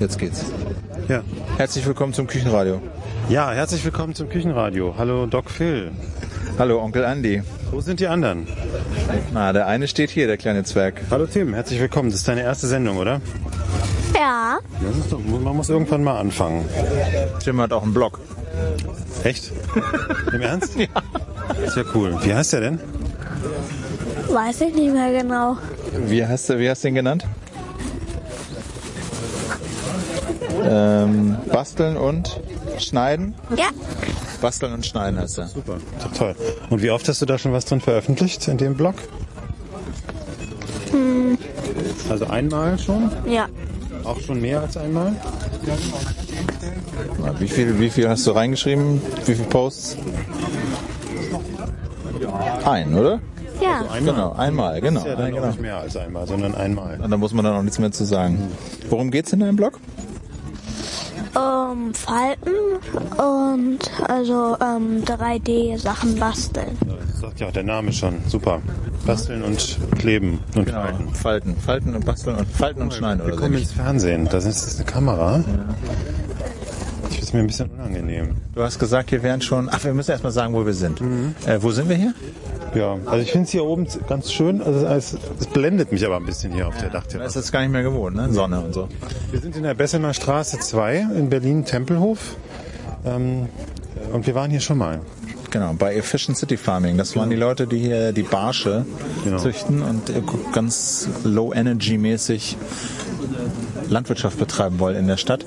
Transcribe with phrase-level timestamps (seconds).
[0.00, 0.44] Jetzt geht's.
[1.08, 1.22] Ja.
[1.56, 2.80] Herzlich willkommen zum Küchenradio.
[3.28, 4.94] Ja, herzlich willkommen zum Küchenradio.
[4.98, 5.90] Hallo Doc Phil.
[6.58, 7.42] Hallo Onkel Andy.
[7.70, 8.46] Wo sind die anderen?
[9.32, 11.00] Na, der eine steht hier, der kleine Zwerg.
[11.10, 12.10] Hallo Tim, herzlich willkommen.
[12.10, 13.20] Das ist deine erste Sendung, oder?
[14.14, 14.58] Ja.
[14.82, 16.64] Das ist doch, man muss irgendwann mal anfangen.
[17.42, 18.20] Tim hat auch einen Blog.
[19.24, 19.52] Echt?
[20.32, 20.76] Im Ernst?
[20.76, 20.86] ja.
[21.48, 22.16] Das ist ja cool.
[22.22, 22.80] Wie heißt der denn?
[24.28, 25.56] Weiß ich nicht mehr genau.
[26.06, 27.24] Wie hast du, wie hast du ihn genannt?
[30.68, 32.40] Ähm, basteln und
[32.78, 33.34] schneiden?
[33.56, 33.66] Ja.
[34.40, 35.48] Basteln und schneiden heißt er.
[35.48, 35.76] Super.
[35.76, 36.34] Ist toll.
[36.70, 38.94] Und wie oft hast du da schon was drin veröffentlicht in dem Blog?
[42.08, 43.10] Also einmal schon?
[43.26, 43.46] Ja.
[44.04, 45.14] Auch schon mehr als einmal?
[47.38, 49.00] Wie viel, wie viel hast du reingeschrieben?
[49.24, 49.96] Wie viele Posts?
[52.64, 53.20] Ein, oder?
[53.60, 53.84] Ja.
[53.98, 55.04] Genau, einmal, genau.
[55.04, 55.46] Ja, dann Ein, auch genau.
[55.48, 57.00] nicht mehr als einmal, sondern einmal.
[57.00, 58.38] Und da muss man dann auch nichts mehr zu sagen.
[58.90, 59.80] Worum geht's in deinem Blog?
[61.36, 62.52] Ähm, Falten
[63.18, 66.78] und also ähm, 3D-Sachen basteln.
[67.12, 68.14] Das sagt ja auch der Name schon.
[68.28, 68.60] Super.
[69.06, 71.14] Basteln und kleben und falten.
[71.14, 71.56] Falten.
[71.56, 73.40] Falten und basteln und falten und schneiden Wir oder so.
[73.42, 74.28] kommen ins Fernsehen.
[74.30, 75.44] Da ist eine Kamera.
[77.08, 78.36] Das ist mir ein bisschen unangenehm.
[78.54, 79.68] Du hast gesagt, wir wären schon.
[79.70, 81.00] Ach, wir müssen erstmal sagen, wo wir sind.
[81.46, 82.14] Äh, wo sind wir hier?
[82.74, 84.60] Ja, also ich finde es hier oben ganz schön.
[84.62, 87.38] Also es, es blendet mich aber ein bisschen hier auf der Das Dachterrasse.
[87.38, 88.32] ist gar nicht mehr gewohnt, ne?
[88.32, 88.88] Sonne und so.
[89.30, 92.36] Wir sind in der Bessener Straße 2 in Berlin-Tempelhof.
[93.06, 93.48] Ähm,
[94.12, 95.00] und wir waren hier schon mal.
[95.50, 96.98] Genau, bei Efficient City Farming.
[96.98, 98.84] Das waren die Leute, die hier die Barsche
[99.24, 99.38] Genau.
[99.38, 100.20] züchten und äh,
[100.52, 102.56] ganz low energy mäßig
[103.88, 105.44] Landwirtschaft betreiben wollen in der Stadt.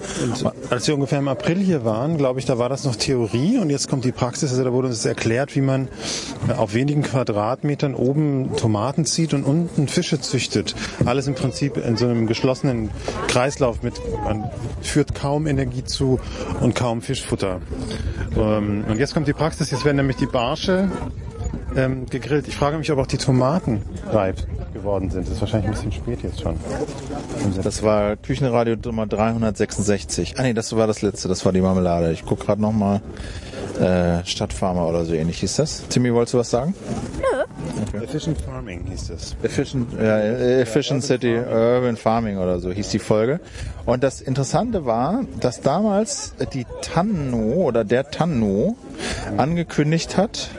[0.70, 3.70] Als wir ungefähr im April hier waren, glaube ich, da war das noch Theorie und
[3.70, 4.52] jetzt kommt die Praxis.
[4.52, 5.88] Also da wurde uns erklärt, wie man
[6.48, 10.76] äh, auf wenigen Quadratmetern oben Tomaten zieht und unten Fische züchtet.
[11.06, 12.90] Alles im Prinzip in so einem geschlossenen
[13.28, 14.50] Kreislauf mit, man
[14.82, 16.20] führt kaum Energie zu
[16.62, 17.60] und kaum Fischfutter.
[18.38, 20.90] Ähm, Und jetzt kommt die Praxis, jetzt werden nämlich die Barsche
[21.76, 22.48] ähm, gegrillt.
[22.48, 24.36] Ich frage mich, ob auch die Tomaten reif
[24.80, 25.28] geworden sind.
[25.28, 26.56] Das ist wahrscheinlich ein bisschen spät jetzt schon.
[27.64, 30.36] Das war Küchenradio Nummer 366.
[30.38, 32.12] Ah nee, das war das letzte, das war die Marmelade.
[32.12, 33.02] Ich guck gerade nochmal.
[33.80, 35.88] Äh, Stadtfarmer oder so ähnlich hieß das.
[35.88, 36.73] Timmy, wolltest du was sagen?
[37.94, 39.36] Efficient Farming hieß das.
[39.42, 43.40] Efficient, äh, Efficient City Urban Farming oder so hieß die Folge.
[43.86, 48.76] Und das Interessante war, dass damals die Tanno oder der Tanno
[49.38, 50.50] angekündigt hat,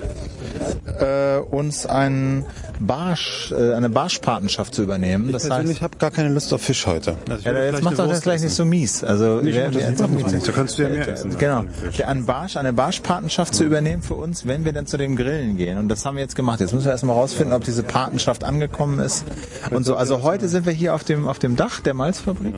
[1.01, 2.45] äh, uns einen
[2.81, 5.33] Barsch, äh, eine Barschpatenschaft zu übernehmen.
[5.33, 7.17] Das Ich heißt, persönlich habe gar keine Lust auf Fisch heute.
[7.29, 9.05] Also ja, jetzt macht doch das gleich nicht so mies.
[9.05, 10.41] Also Nee, wer- das wer-.
[10.41, 11.37] Da kannst du ja mehr essen.
[11.39, 11.65] Genau.
[12.07, 15.79] Einen Barsch, eine Barschpatenschaft zu übernehmen für uns, wenn wir dann zu dem Grillen gehen.
[15.79, 16.61] Und das haben wir jetzt gemacht.
[16.61, 19.25] Jetzt müssen wir erstmal rausfinden, ob diese Patenschaft angekommen ist.
[19.71, 19.97] Und so.
[19.97, 22.55] Also heute sind wir hier auf dem, auf dem Dach der Malzfabrik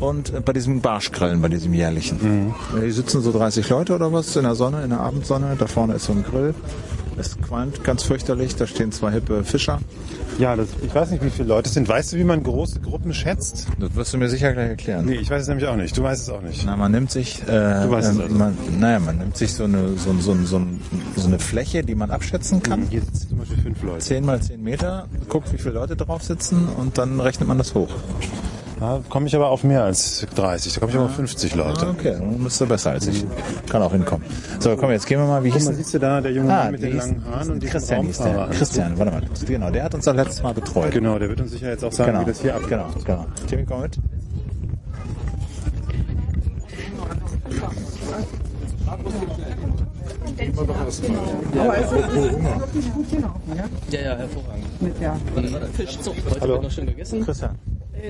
[0.00, 2.54] und äh, bei diesem Barschgrillen, bei diesem jährlichen.
[2.78, 5.56] Hier sitzen so 30 Leute oder was in der Sonne, in der Abendsonne.
[5.58, 6.54] Da vorne ist so ein Grill.
[7.18, 8.56] Es qualmt ganz fürchterlich.
[8.56, 9.80] Da stehen zwei hippe Fischer.
[10.38, 11.88] Ja, das, ich weiß nicht, wie viele Leute es sind.
[11.88, 13.66] Weißt du, wie man große Gruppen schätzt?
[13.78, 15.04] Das wirst du mir sicher gleich erklären.
[15.06, 15.96] Nee, ich weiß es nämlich auch nicht.
[15.96, 16.64] Du weißt es auch nicht.
[16.66, 18.34] Na, man nimmt sich, äh, Du weißt es ähm, also.
[18.34, 20.60] man, naja, man nimmt sich so eine, so, so, so,
[21.16, 22.86] so eine Fläche, die man abschätzen kann.
[22.90, 24.00] Hier sitzen zum Beispiel fünf Leute.
[24.00, 27.74] 10 mal 10 Meter, guckt, wie viele Leute drauf sitzen und dann rechnet man das
[27.74, 27.90] hoch.
[28.80, 30.74] Da komme ich aber auf mehr als 30.
[30.74, 31.88] Da komme ich aber auf 50 Leute.
[31.90, 33.24] Okay, dann bist du besser als ich.
[33.70, 34.26] Kann auch hinkommen.
[34.58, 35.76] So, komm, jetzt gehen wir mal, wie hieß Guck mal, der?
[35.78, 38.18] siehst du da, der junge Mann mit der den hieß- langen Haaren und Christian hieß
[38.18, 38.48] der.
[38.48, 39.22] Christian, warte mal.
[39.46, 40.90] Genau, der hat uns das letztes Mal betreut.
[40.90, 42.70] Genau, der wird uns sicher jetzt auch sagen, Genau, wie das hier abläuft.
[42.70, 43.26] genau, genau.
[43.46, 43.98] Timmy, komm mit.
[53.90, 54.66] Ja, ja, hervorragend.
[55.36, 57.24] Und Fischzucht, heute wird noch schön gegessen.
[57.24, 57.56] Christian.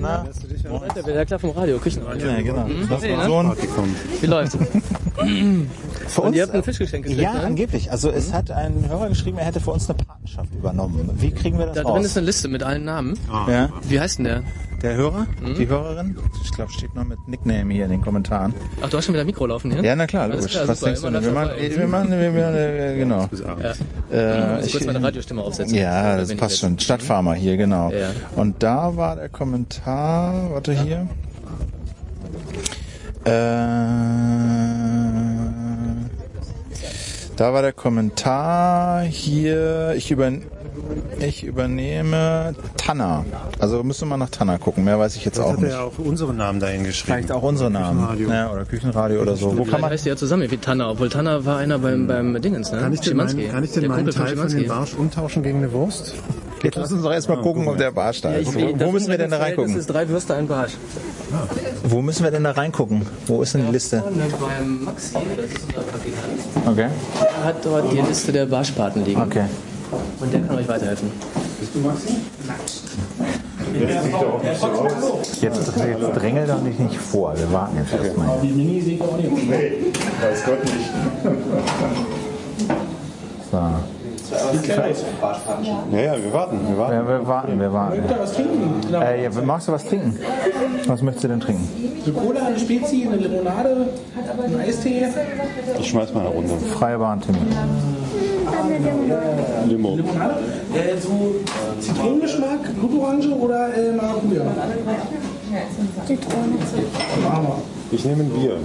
[0.01, 2.27] Na, Seid ihr wieder klar vom Radio, Küchenradio.
[2.27, 2.67] ja, genau.
[2.89, 3.53] Das Hey, war ne?
[3.65, 4.57] so ein, Wie läuft's?
[6.07, 7.41] für Und uns, ihr habt ein Fischgeschenk gekriegt, ja, ne?
[7.43, 7.91] angeblich.
[7.91, 11.09] Also es hat ein Hörer geschrieben, er hätte für uns eine Patenschaft übernommen.
[11.17, 11.93] Wie kriegen wir das Da raus?
[11.93, 13.17] drin ist eine Liste mit allen Namen.
[13.47, 13.69] ja.
[13.87, 14.43] Wie heißt denn der?
[14.85, 15.55] Der Hörer, Mhm.
[15.55, 18.53] die Hörerin, ich glaube, steht noch mit Nickname hier in den Kommentaren.
[18.83, 19.83] Ach, du hast schon wieder Mikro laufen hier?
[19.83, 20.51] Ja, na klar, logisch.
[20.51, 21.23] klar, Was super, denkst du denn?
[21.25, 23.27] Wir machen, wir machen, wir, wir, genau.
[24.11, 24.55] Ja.
[24.59, 25.75] Äh, Ich kurz meine Radiostimme aufsetzen.
[25.75, 26.77] ja, das passt schon.
[26.77, 27.89] Stadtfarmer hier, genau.
[27.89, 28.09] Ja.
[28.35, 31.07] Und da war der Kommentar, warte hier.
[33.25, 33.31] Äh,
[37.35, 40.31] da war der Kommentar hier, ich, über,
[41.19, 43.25] ich übernehme Tanner.
[43.59, 45.71] Also müssen wir nach Tanner gucken, mehr weiß ich jetzt Das auch hat er nicht.
[45.73, 47.13] ja auch unsere Namen dahin geschrieben.
[47.17, 47.99] Vielleicht auch unsere Namen.
[47.99, 48.29] Küchenradio.
[48.29, 49.45] Ja, oder Küchenradio oder so.
[49.45, 52.07] Wo kann Vielleicht man, heißt die ja zusammen wie Tanner, obwohl Tanner war einer beim,
[52.07, 52.79] beim Dingens, ne?
[52.79, 55.57] Kann ich den meinen, kann ich den Der meinen Teil von den Barsch umtauschen gegen
[55.59, 56.13] eine Wurst?
[56.63, 58.49] Jetzt müssen wir doch erstmal gucken, ob der Barsch da ist.
[58.49, 59.77] Ich- Wo, das wo müssen wir denn da Das reingucken?
[59.77, 60.73] ist drei Würste, ein Barsch.
[61.83, 63.05] Wo müssen wir denn da reingucken?
[63.27, 64.03] Wo ist denn die Liste?
[64.03, 66.87] Beim Maxi, das ist unser Praktikant, Okay.
[67.21, 69.21] der hat dort die Liste der Barschpaten liegen.
[69.21, 69.43] Okay.
[70.19, 71.11] Und der kann euch weiterhelfen.
[75.41, 75.75] Jetzt, jetzt
[76.15, 77.37] drängel doch dich nicht vor.
[77.37, 78.27] Wir warten jetzt erstmal.
[78.27, 78.41] Weiß
[80.45, 80.89] Gott nicht.
[83.51, 83.59] So.
[85.91, 86.93] Ja, ja, wir warten, wir warten.
[86.93, 88.03] Ja, wir warten, wir warten.
[88.93, 90.19] Äh, ja, magst du was trinken?
[90.87, 91.67] Was möchtest du denn trinken?
[92.05, 93.87] Eine Cola, eine Spezi, eine Limonade,
[94.43, 95.05] ein Eistee.
[95.79, 96.53] Ich schmeiß mal eine Runde.
[96.77, 97.39] Freie Bahn, Timmy.
[99.67, 99.95] Limo.
[99.95, 100.35] Limonade.
[100.73, 101.35] Äh, so
[101.79, 104.41] Zitronengeschmack, Blutorange oder äh, Maracuja?
[106.05, 106.57] Zitrone.
[106.73, 107.74] Wir.
[107.91, 108.57] Ich nehme ein Bier.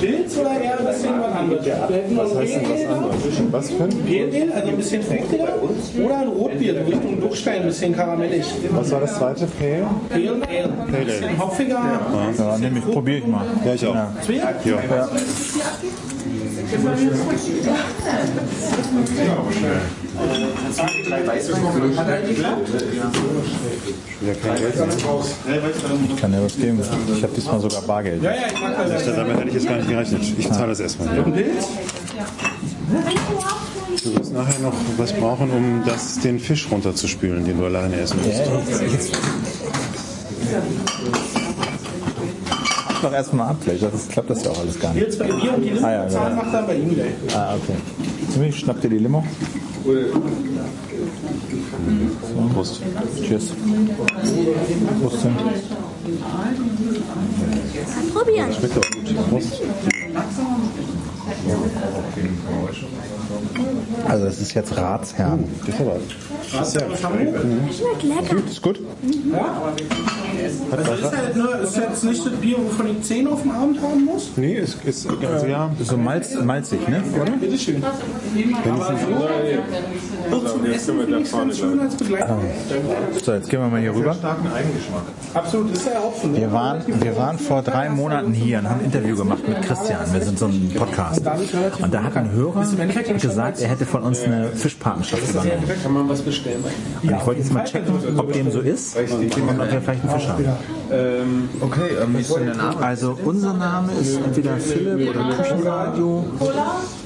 [0.00, 1.66] Pilz oder eher ein bisschen was anderes?
[1.66, 3.42] Was heißt denn was anderes?
[3.50, 5.48] Was für ein Pale Ale, also ein bisschen fruchtiger.
[6.04, 8.44] Oder ein Rotbier, so Richtung Duckstein, ein bisschen karamellig.
[8.70, 9.46] Was war das zweite?
[9.58, 9.86] Pale?
[10.08, 10.98] Pale Ale.
[10.98, 12.00] Ein bisschen hopfiger.
[12.38, 13.44] Ja, nimm ich, probiere ich mal.
[13.64, 13.96] Ja, ich auch.
[14.22, 14.34] Zwei?
[14.34, 15.08] Ja.
[24.26, 24.74] Ja, kein Geld.
[26.08, 26.80] Ich kann dir was geben.
[27.16, 28.22] Ich habe diesmal sogar Bargeld.
[28.22, 29.04] Ja, ja, ich mag das.
[29.04, 30.22] Damit hätte ich jetzt gar nicht gerechnet.
[30.38, 31.08] Ich zahle das erstmal.
[34.02, 38.18] Du wirst nachher noch was brauchen, um das, den Fisch runterzuspülen, den du alleine essen
[38.22, 38.42] musst.
[43.02, 43.82] Mach doch erstmal ab, vielleicht.
[43.82, 45.04] Das klappt das ja auch alles gar nicht.
[45.04, 46.42] Hier zwei Bier und die Limo Ah, ja, zahlen ja.
[46.42, 47.12] macht dann bei ihm gleich.
[47.34, 47.76] Ah, okay.
[48.34, 49.24] Timmy, schnapp dir die Limo.
[52.52, 52.82] Prost.
[53.22, 53.52] Tschüss.
[55.00, 55.26] Prost.
[58.12, 58.52] Probieren.
[58.52, 59.30] Schmeckt doch gut.
[59.30, 59.62] Prost.
[64.10, 65.44] Also das ist jetzt Ratsherrn.
[65.64, 65.96] Das ist aber
[66.52, 68.36] das ist sehr Schmeckt lecker.
[68.44, 68.80] Ist gut?
[70.70, 73.80] Also ist, halt, ne, ist jetzt nicht das Bier, wovon ich 10 auf dem Abend
[73.80, 74.30] haben muss.
[74.36, 75.70] Nee, es ist also, ja.
[75.80, 77.02] So malz, malzig, ne?
[77.20, 77.32] Oder?
[77.32, 77.82] Bitteschön.
[77.84, 78.94] Aber
[80.30, 82.40] so, auch zum Essen finde ich es ganz schön als Begleitung.
[83.22, 84.14] So, jetzt gehen wir mal hier rüber.
[84.14, 85.02] Starken Eigengeschmack.
[85.34, 86.32] Absolut, ist ja Hopfen.
[86.32, 86.38] Ne?
[86.38, 90.00] Wir waren, wir waren vor drei Monaten hier und haben ein Interview gemacht mit Christian.
[90.12, 91.22] Wir sind so ein Podcast.
[91.82, 92.64] Und da hat ein Hörer
[93.20, 95.64] gesagt, er hätte von uns eine Fischpatenschaft übernommen.
[95.82, 96.64] Kann man was bestellen?
[97.02, 100.10] Und ich wollte jetzt mal checken, ob dem so ist und ob wir vielleicht einen
[100.10, 100.44] Fisch haben.
[101.60, 102.80] Okay, ähm, wie ist denn der Name?
[102.80, 106.24] Also unser Name ist entweder Philipp oder Küchenradio,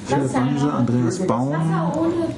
[0.06, 1.54] Philipp Banse, Andreas Baum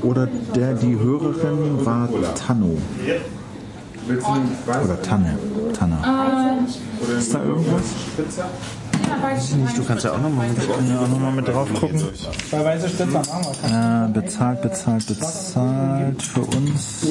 [0.03, 2.77] oder der, die Hörerin war Tanno.
[4.09, 5.39] Oder Tanne.
[5.77, 5.99] Tanne.
[7.19, 7.83] Ist da irgendwas?
[9.77, 12.03] Du kannst ja auch nochmal mit Ja, auch nochmal mit drauf gucken.
[12.51, 14.07] Zwei weiße Spitzer machen wir.
[14.07, 17.07] Äh, bezahlt, bezahlt, bezahlt für uns.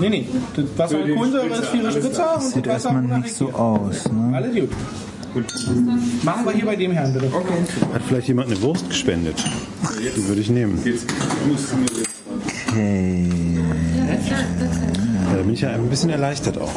[0.00, 0.28] Nee, nee.
[0.54, 4.10] Das Wasser mit Kohlensäure ist vier Spritzer Sieht das Wasser erstmal nicht so aus.
[4.10, 4.36] Ne?
[4.36, 4.70] Alles gut.
[6.22, 7.30] Machen wir hier bei dem Herrn, bitte.
[7.32, 9.42] Hat vielleicht jemand eine Wurst gespendet?
[9.98, 10.78] Die würde ich nehmen.
[12.68, 13.28] Okay.
[15.30, 16.70] Da bin ich ja ein bisschen erleichtert auch.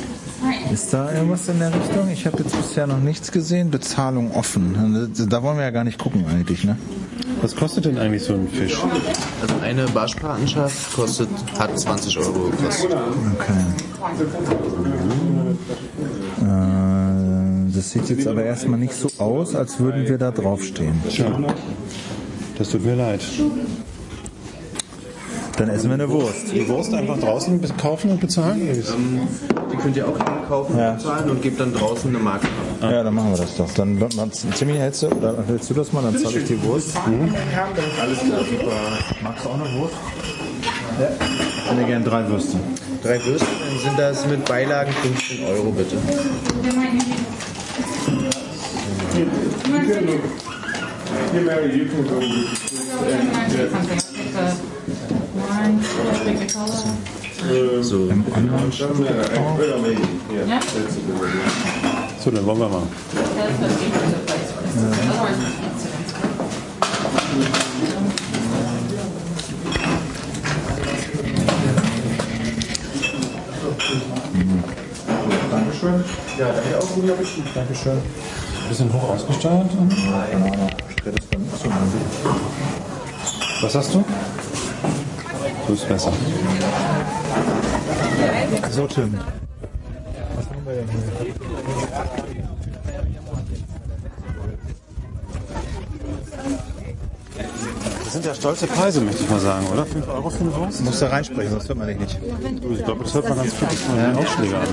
[0.71, 2.09] Ist da irgendwas in der Richtung?
[2.09, 3.71] Ich habe jetzt bisher noch nichts gesehen.
[3.71, 5.11] Bezahlung offen.
[5.29, 6.77] Da wollen wir ja gar nicht gucken eigentlich, ne?
[7.41, 8.77] Was kostet denn eigentlich so ein Fisch?
[9.41, 12.91] Also eine Barschpatenschaft kostet, hat 20 Euro gekostet.
[12.91, 13.53] Okay.
[16.41, 21.01] Äh, das sieht jetzt aber erstmal nicht so aus, als würden wir da draufstehen.
[21.09, 21.39] Tja,
[22.57, 23.21] das tut mir leid.
[25.57, 26.51] Dann essen wir eine Wurst.
[26.53, 28.59] Die Wurst einfach draußen kaufen und bezahlen?
[29.71, 30.91] Die könnt ihr auch kaufen Ja.
[30.91, 32.47] und bezahlen und gebt dann draußen eine Marke
[32.81, 32.91] ab.
[32.91, 33.71] Ja, dann machen wir das doch.
[33.73, 36.03] Dann, dann, dann Timmy, hältst du, oder hältst du das mal?
[36.03, 36.97] Dann zahle ich die Wurst.
[36.97, 38.71] Alles klar, super.
[39.23, 39.93] Magst du auch eine Wurst?
[40.99, 41.07] Ja.
[41.65, 42.57] Ich hätte gerne drei Würste.
[43.01, 45.95] Drei Würste, dann sind das mit Beilagen 15 Euro bitte.
[56.49, 58.07] So,
[62.23, 62.83] So, dann wollen wir mal.
[75.51, 76.03] Dankeschön.
[76.37, 76.95] Ja, danke auch.
[76.95, 77.45] Guten Appetit.
[77.53, 77.97] Dankeschön.
[78.69, 79.69] Bisschen hoch ausgesteuert.
[83.61, 84.03] Was hast du?
[85.67, 86.13] So ist besser.
[88.71, 89.19] So, Tim.
[98.15, 99.85] sind ja stolze Preise, möchte ich mal sagen, oder?
[99.85, 100.81] 5 Euro für eine Wurst?
[100.85, 102.17] Musst du reinsprechen, sonst hört man dich nicht.
[102.71, 104.67] Ich glaube, das hört man ganz gut, dass man die Ausschläge an.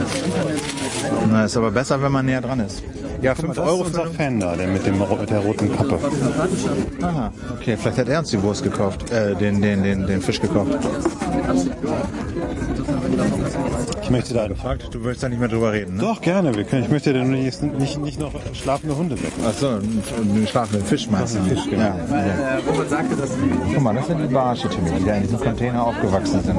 [1.28, 2.84] Na, ist aber besser, wenn man näher dran ist.
[3.23, 5.75] Ja, 5 Das Euro ist für unser Fan da, der mit, dem, mit der roten
[5.76, 5.99] Kappe.
[7.02, 10.41] Aha, okay, vielleicht hat er uns die Wurst gekauft, äh, den, den, den, den Fisch
[10.41, 10.76] gekauft.
[14.02, 14.49] Ich möchte da...
[14.49, 16.02] Gefragt, du willst da nicht mehr drüber reden, ne?
[16.02, 16.52] Doch, gerne.
[16.55, 19.47] Wir können, ich möchte da nicht, nicht, nicht noch schlafende Hunde wecken.
[19.47, 21.43] Achso, einen schlafenden Fisch meinst du?
[21.43, 21.83] Fisch, genau.
[21.83, 22.59] Ja, ja.
[23.73, 26.59] Guck mal, das sind die Barsche, die da in diesem Container aufgewachsen sind.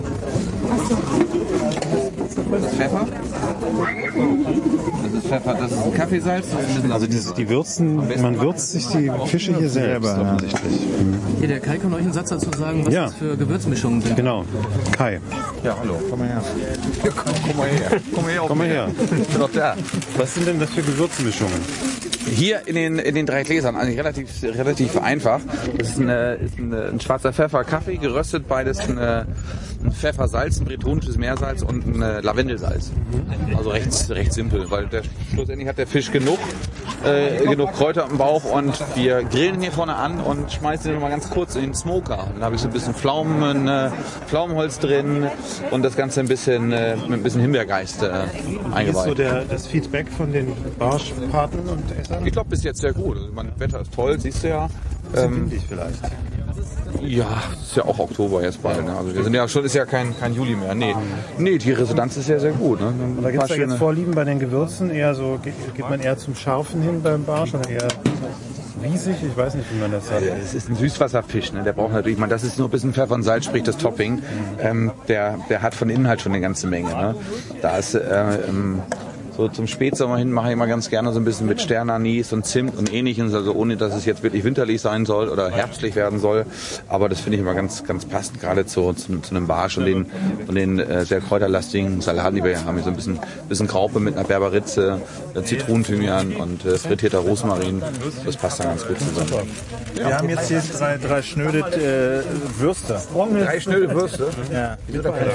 [5.13, 6.47] ist Pfeffer, das ist Kaffeesalz.
[6.51, 10.19] Das ist ein bisschen Also dieses, die Würzen, man würzt sich die Fische hier Selber,
[10.21, 10.79] offensichtlich.
[11.39, 13.05] Hier, der Kai kann euch einen Satz dazu sagen, was Ja.
[13.05, 14.15] das für Gewürzmischungen sind.
[14.15, 14.45] Genau.
[14.91, 15.19] Kai,
[15.63, 16.41] Ja, hallo, komm mal her.
[17.03, 18.01] Komm mal her.
[18.13, 18.41] Komm mal her.
[18.47, 18.87] komm mal her.
[18.99, 19.75] Ich bin doch da.
[20.17, 21.53] Was sind denn das für Gewürzmischungen?
[22.31, 25.41] Hier in den, in den drei Gläsern, eigentlich relativ, relativ einfach.
[25.77, 29.27] Das ist, eine, ist eine, ein schwarzer Pfeffer, Kaffee, geröstet, beides eine,
[29.83, 32.91] ein Pfeffersalz, ein bretonisches Meersalz und ein äh, Lavendelsalz.
[33.57, 35.01] Also recht, recht simpel, weil der,
[35.33, 36.39] schlussendlich hat der Fisch genug,
[37.03, 41.11] äh, genug Kräuter im Bauch und wir grillen hier vorne an und schmeißen den nochmal
[41.11, 42.27] ganz kurz in den Smoker.
[42.33, 43.89] Dann habe ich so ein bisschen Pflaumen, äh,
[44.27, 45.27] Pflaumenholz drin
[45.71, 48.11] und das Ganze ein bisschen äh, mit ein bisschen Himbeergeist äh,
[48.45, 49.17] Wie ist so eingeweiht.
[49.17, 52.20] der, das Feedback von den Barschpaten und Essern?
[52.25, 53.17] Ich glaube, bis jetzt sehr gut.
[53.17, 54.69] Also, mein Wetter ist toll, siehst du ja.
[55.11, 55.99] Bisschen Ähm, windig vielleicht.
[57.01, 58.85] ja, ist ja auch Oktober jetzt bald.
[58.85, 58.95] Ne?
[58.95, 60.75] Also wir sind ja schon, ist ja kein, kein Juli mehr.
[60.75, 60.95] Nee,
[61.37, 62.79] nee, die Resonanz ist sehr, sehr gut.
[62.79, 62.93] Ne?
[63.21, 66.17] Da gibt es da jetzt Vorlieben bei den Gewürzen eher so, geht, geht man eher
[66.17, 67.87] zum Scharfen hin beim Barsch oder eher
[68.81, 69.15] wiesig?
[69.27, 70.23] Ich weiß nicht, wie man das sagt.
[70.23, 71.63] Es ist ein Süßwasserfisch, ne?
[71.63, 74.21] der braucht natürlich, man, das ist nur ein bisschen Pfeffer und Salz, sprich das Topping.
[74.59, 76.89] Ähm, der, der hat von innen halt schon eine ganze Menge.
[76.89, 77.15] Ne?
[77.61, 77.99] Da ist äh,
[78.47, 78.79] ähm,
[79.35, 82.45] so zum Spätsommer hin mache ich immer ganz gerne so ein bisschen mit Sternanis und
[82.45, 86.19] Zimt und ähnliches, also ohne dass es jetzt wirklich winterlich sein soll oder herbstlich werden
[86.19, 86.45] soll.
[86.87, 89.85] Aber das finde ich immer ganz, ganz passend, gerade zu, zu, zu einem Barsch und
[89.85, 90.05] den,
[90.47, 92.75] und den äh, sehr kräuterlastigen Salaten, die wir hier haben.
[92.75, 95.01] Hier so ein bisschen, bisschen Graupe mit einer Berberitze,
[95.33, 97.81] äh, Zitronenthymian und äh, frittierter Rosmarin.
[98.25, 99.49] Das passt dann ganz gut zusammen.
[99.93, 102.99] Wir haben jetzt hier drei, drei schnöde äh, Würste.
[103.13, 104.29] Drei schnelle Würste.
[104.51, 104.77] Ja.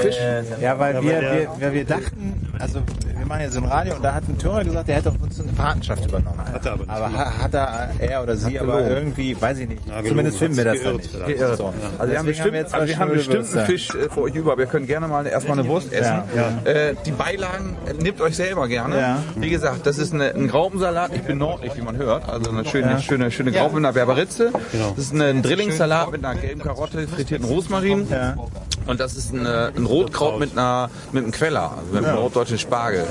[0.00, 0.16] Fisch.
[0.16, 2.80] Äh, ja, weil wir, wir, weil wir dachten, also
[3.16, 5.14] wir machen jetzt so ein Radio und da hat ein Törer gesagt, der hätte auf
[5.22, 6.38] uns eine Patenschaft übernommen.
[6.52, 8.96] Hat er aber nicht aber ha- hat er, er oder sie aber gelogen.
[8.96, 9.82] irgendwie, weiß ich nicht.
[10.06, 11.10] Zumindest finden wir das dann geirrt nicht.
[11.10, 11.56] vielleicht.
[11.58, 11.74] So.
[11.98, 13.66] Also wir haben bestimmt, jetzt also wir haben bestimmt einen.
[13.66, 14.52] Fisch äh, für euch über.
[14.52, 16.22] aber Wir können gerne mal erstmal eine Wurst essen.
[16.34, 18.98] Ja, Äh, die Beilagen äh, nehmt euch selber gerne.
[19.00, 19.22] Ja.
[19.36, 21.12] Wie gesagt, das ist eine, ein Graupensalat.
[21.14, 22.28] Ich bin nordlich, wie man hört.
[22.28, 24.50] Also eine schöne, schöne, schöne Graupe mit einer Berberitze.
[24.96, 28.06] Das ist ein Drillingssalat mit einer gelben Karotte, frittierten Rosmarin.
[28.10, 28.36] Ja.
[28.86, 32.58] Und das ist eine, ein Rotkraut mit einer mit einem Queller, also mit einem norddeutschen
[32.58, 33.04] Spargel.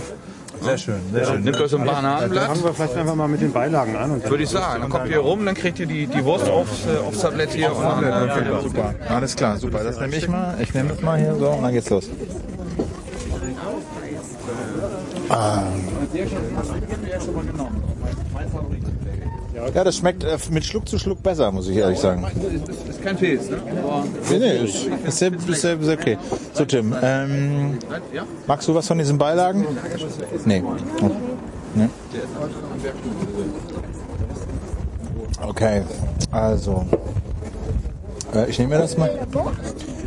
[0.65, 1.43] Sehr schön, sehr schön.
[1.43, 2.47] Nehmt euch so ein Dann Bananenblatt.
[2.47, 4.11] fangen wir vielleicht einfach mal mit den Beilagen an.
[4.11, 4.81] Und dann Würde ich sagen.
[4.81, 7.75] Dann kommt ihr rum, dann kriegt ihr die, die Wurst aufs, äh, aufs Tablett hier.
[7.75, 8.95] Und dann, äh, Okay, super.
[9.09, 9.83] Alles klar, super.
[9.83, 10.55] Das nehme ich mal.
[10.59, 12.09] Ich nehme das mal hier so und dann geht's los.
[15.29, 15.63] Ah.
[19.73, 22.25] Ja, das schmeckt äh, mit Schluck zu Schluck besser, muss ich ehrlich sagen.
[22.89, 23.57] ist kein Pilz, ne?
[23.83, 26.17] Aber Nee, nee, ist, ist, sehr, ist, sehr, ist okay.
[26.53, 27.77] So, Tim, ähm,
[28.47, 29.65] magst du was von diesen Beilagen?
[30.45, 30.61] Nee.
[31.73, 31.89] Nee.
[35.41, 35.83] Okay,
[36.31, 36.85] also.
[38.33, 39.09] Äh, ich nehme mir das mal.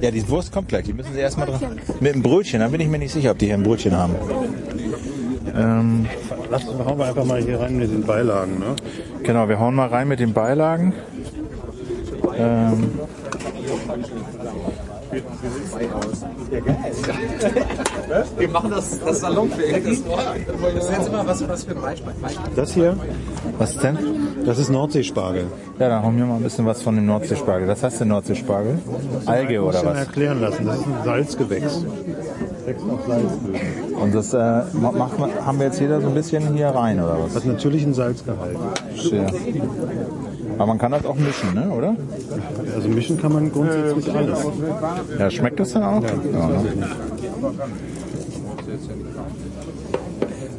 [0.00, 0.84] Ja, die Wurst kommt gleich.
[0.84, 1.78] Die müssen sie erstmal dran.
[2.00, 4.14] Mit dem Brötchen, da bin ich mir nicht sicher, ob die hier ein Brötchen haben.
[5.58, 6.06] Ähm,
[6.50, 8.58] Lass uns hauen wir einfach mal hier rein mit den Beilagen.
[8.58, 8.76] Ne?
[9.22, 10.94] genau, wir hauen mal rein mit den Beilagen.
[12.36, 12.90] Ähm,
[18.38, 19.74] Wir machen das, das salonfähig.
[19.86, 22.12] Erzählen Sie mal, was, was für ein Beispiel.
[22.54, 22.96] Das hier,
[23.58, 23.98] was denn?
[24.44, 25.46] das ist Nordseespargel.
[25.78, 27.68] Ja, dann hauen wir mal ein bisschen was von dem Nordseespargel.
[27.68, 28.78] Was heißt denn Nordseespargel?
[29.26, 29.98] Alge Muss oder ich mir was?
[29.98, 30.66] erklären lassen.
[30.66, 31.84] Das ist ein Salzgewächs.
[32.68, 33.94] Wächst auf Salzböden.
[34.02, 34.37] Und das äh,
[34.75, 37.34] ma- macht man, haben wir jetzt jeder so ein bisschen hier rein oder was?
[37.34, 38.56] Hat natürlich einen Salzgehalt.
[39.10, 39.26] Ja.
[40.58, 41.70] Aber man kann das auch mischen, ne?
[41.70, 41.94] oder?
[42.75, 44.38] Also mischen kann man grundsätzlich alles.
[45.18, 46.02] Ja, schmeckt das dann auch?
[46.02, 46.10] Ja.
[46.14, 46.64] ne?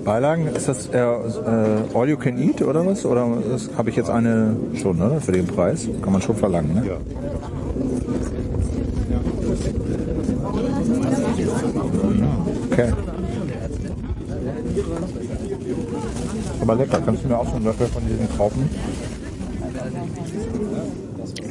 [0.05, 1.05] Beilagen, ist das äh, äh,
[1.93, 3.05] all you can eat oder was?
[3.05, 3.27] Oder
[3.77, 5.19] habe ich jetzt eine schon, ne?
[5.19, 5.87] Für den Preis?
[6.01, 6.83] Kann man schon verlangen, ne?
[6.87, 6.93] Ja.
[12.79, 12.93] Okay.
[16.61, 18.69] Aber lecker, kannst du mir auch so einen Löffel von diesen kaufen?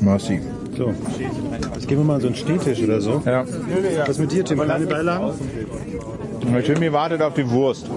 [0.00, 0.40] Merci.
[0.76, 0.94] So,
[1.74, 3.20] jetzt gehen wir mal an so einen Stehtisch oder so.
[3.26, 3.44] Ja.
[4.06, 4.60] Was mit dir, Tim?
[4.60, 5.32] Kleine Beilagen?
[6.50, 7.90] Der Timmy wartet auf die Wurst.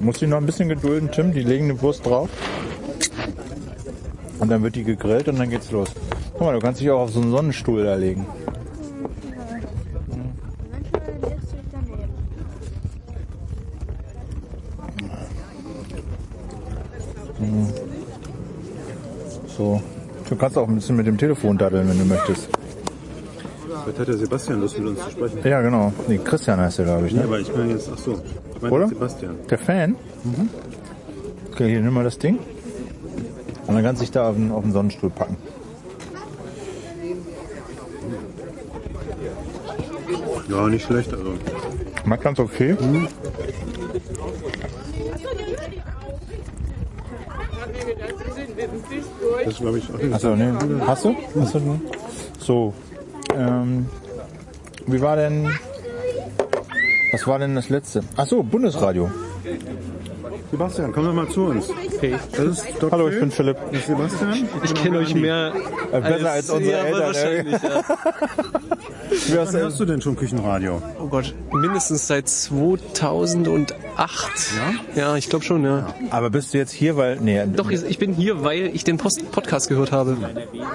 [0.00, 1.32] Muss ich noch ein bisschen gedulden, Tim.
[1.32, 2.30] Die legen eine Wurst drauf.
[4.46, 5.88] Und dann wird die gegrillt und dann geht's los.
[6.34, 8.24] Guck mal, du kannst dich auch auf so einen Sonnenstuhl da legen.
[17.40, 17.72] Mhm.
[19.48, 19.82] So.
[20.28, 22.48] Du kannst auch ein bisschen mit dem Telefon daddeln, wenn du möchtest.
[23.82, 25.38] Vielleicht hat der Sebastian Lust, mit uns zu sprechen.
[25.42, 25.92] Ja, genau.
[26.06, 27.14] Nee, Christian heißt der, glaube ich.
[27.14, 27.24] Ne?
[27.24, 28.22] aber ich meine jetzt, ach so,
[28.54, 28.86] ich meine Oder?
[28.86, 29.34] Sebastian.
[29.50, 29.96] Der Fan?
[31.50, 32.38] Okay, hier nimm mal das Ding.
[33.66, 35.36] Und dann kannst du dich da auf den, auf den Sonnenstuhl packen.
[40.48, 41.34] Ja, nicht schlecht, also.
[42.04, 42.76] Mag ganz okay.
[49.44, 50.52] Das ist, glaube ich, auch nicht Achso, nee.
[50.86, 51.16] Hast du?
[51.40, 51.80] Hast du?
[52.38, 52.74] So.
[53.34, 53.86] Ähm,
[54.86, 55.50] wie war denn.
[57.12, 58.02] Was war denn das letzte?
[58.16, 59.10] Achso, Bundesradio.
[60.50, 61.68] Sebastian, komm doch mal zu uns.
[62.00, 62.90] Hey, Das ist Dr.
[62.92, 63.56] Hallo, ich bin Philipp.
[63.70, 64.48] Das ist Sebastian.
[64.62, 65.52] ich kenne euch mehr
[65.92, 67.82] Äh, besser als unsere ja, Eltern, Wahrscheinlich, ja.
[69.16, 70.82] Wie hast Wann du, hörst du denn schon Küchenradio?
[71.00, 73.72] Oh Gott, mindestens seit 2008.
[73.96, 75.00] Ja?
[75.00, 75.94] Ja, ich glaube schon, ja.
[76.10, 77.18] aber bist du jetzt hier, weil.
[77.20, 80.16] Nee, Doch, ich bin hier, weil ich den Post Podcast gehört habe.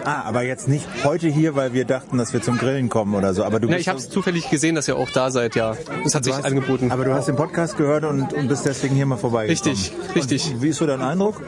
[0.03, 3.33] Ah, aber jetzt nicht heute hier, weil wir dachten, dass wir zum Grillen kommen oder
[3.33, 3.43] so.
[3.43, 5.75] Aber du Na, ich habe es zufällig gesehen, dass ihr auch da seid, ja.
[6.03, 6.91] Das hat sich hast, angeboten.
[6.91, 9.77] Aber du hast den Podcast gehört und, und bist deswegen hier mal vorbeigekommen.
[9.77, 10.53] Richtig, richtig.
[10.53, 11.41] Und wie ist so dein Eindruck?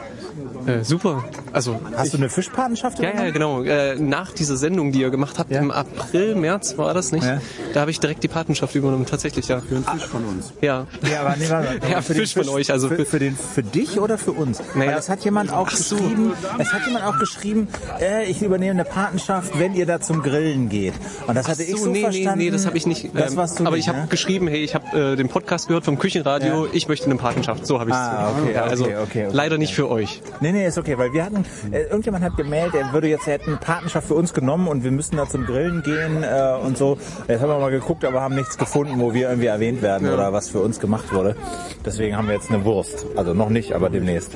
[0.66, 1.24] Äh, super.
[1.52, 3.62] Also, Hast du eine Fischpatenschaft ja, ja, genau.
[3.62, 5.60] Äh, nach dieser Sendung, die ihr gemacht habt, Ja.
[5.60, 7.24] im April, März war das nicht?
[7.24, 7.40] Ja.
[7.72, 9.60] Da habe ich direkt die Patenschaft übernommen, tatsächlich, ja.
[9.60, 10.52] Für einen Fisch von uns.
[10.60, 10.86] Ja.
[11.10, 13.62] Ja, aber nee, warte, Ja, für den Fisch von euch, also für, für- den für
[13.62, 14.60] dich oder für uns?
[14.74, 14.92] Naja.
[14.92, 15.96] Weil es hat jemand auch Ach so.
[15.96, 17.68] geschrieben, es hat jemand auch geschrieben,
[18.00, 20.94] äh, ich übernehme eine Patenschaft, wenn ihr da zum Grillen geht.
[21.26, 22.38] Und das hatte ich so nee, verstanden.
[22.38, 23.10] nee, nee, das habe ich nicht.
[23.14, 24.06] Das ähm, warst du aber nicht, ich habe ne?
[24.08, 26.70] geschrieben, hey, ich habe äh, den Podcast gehört vom Küchenradio, Ja.
[26.72, 27.66] ich möchte eine Patenschaft.
[27.66, 28.02] So habe ich es.
[28.02, 29.60] Ah, okay, ja, also okay, okay, okay, leider okay.
[29.62, 30.22] nicht für euch.
[30.40, 33.34] Nee, nee, ist okay, weil wir hatten, äh, irgendjemand hat gemeldet, er würde jetzt, er
[33.34, 36.76] hätte eine Patenschaft für uns genommen und wir müssten da zum Grillen gehen äh, und
[36.76, 36.98] so.
[37.28, 40.32] Jetzt haben wir mal geguckt, aber haben nichts gefunden, wo wir irgendwie erwähnt werden oder
[40.32, 41.36] was für uns gemacht wurde.
[41.84, 43.06] Deswegen haben wir jetzt eine Wurst.
[43.16, 44.32] Also noch nicht, aber demnächst.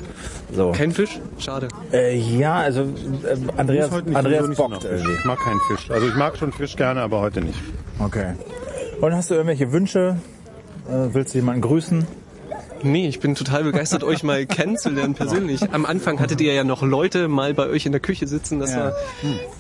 [0.55, 0.73] So.
[0.73, 1.21] Kein Fisch?
[1.39, 1.69] Schade.
[1.93, 2.87] Äh, ja, also äh,
[3.57, 4.91] Andreas, nicht, Andreas so bockt Fisch.
[4.91, 5.13] irgendwie.
[5.13, 5.91] Ich mag keinen Fisch.
[5.91, 7.59] Also ich mag schon Fisch gerne, aber heute nicht.
[7.99, 8.35] Okay.
[9.01, 10.17] Und hast du irgendwelche Wünsche?
[10.89, 12.07] Äh, willst du jemanden grüßen?
[12.83, 15.61] Nee, ich bin total begeistert, euch mal kennenzulernen persönlich.
[15.73, 18.73] Am Anfang hattet ihr ja noch Leute mal bei euch in der Küche sitzen, das
[18.73, 18.79] Ja.
[18.87, 18.93] war,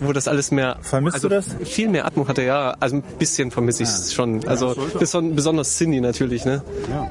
[0.01, 0.77] wo das alles mehr...
[0.83, 1.49] Vermisst also du das?
[1.65, 2.77] Viel mehr Atmo hatte, ja.
[2.81, 4.47] Also ein bisschen vermisse ich es schon.
[4.47, 6.63] Also beson besonders Cindy natürlich, ne?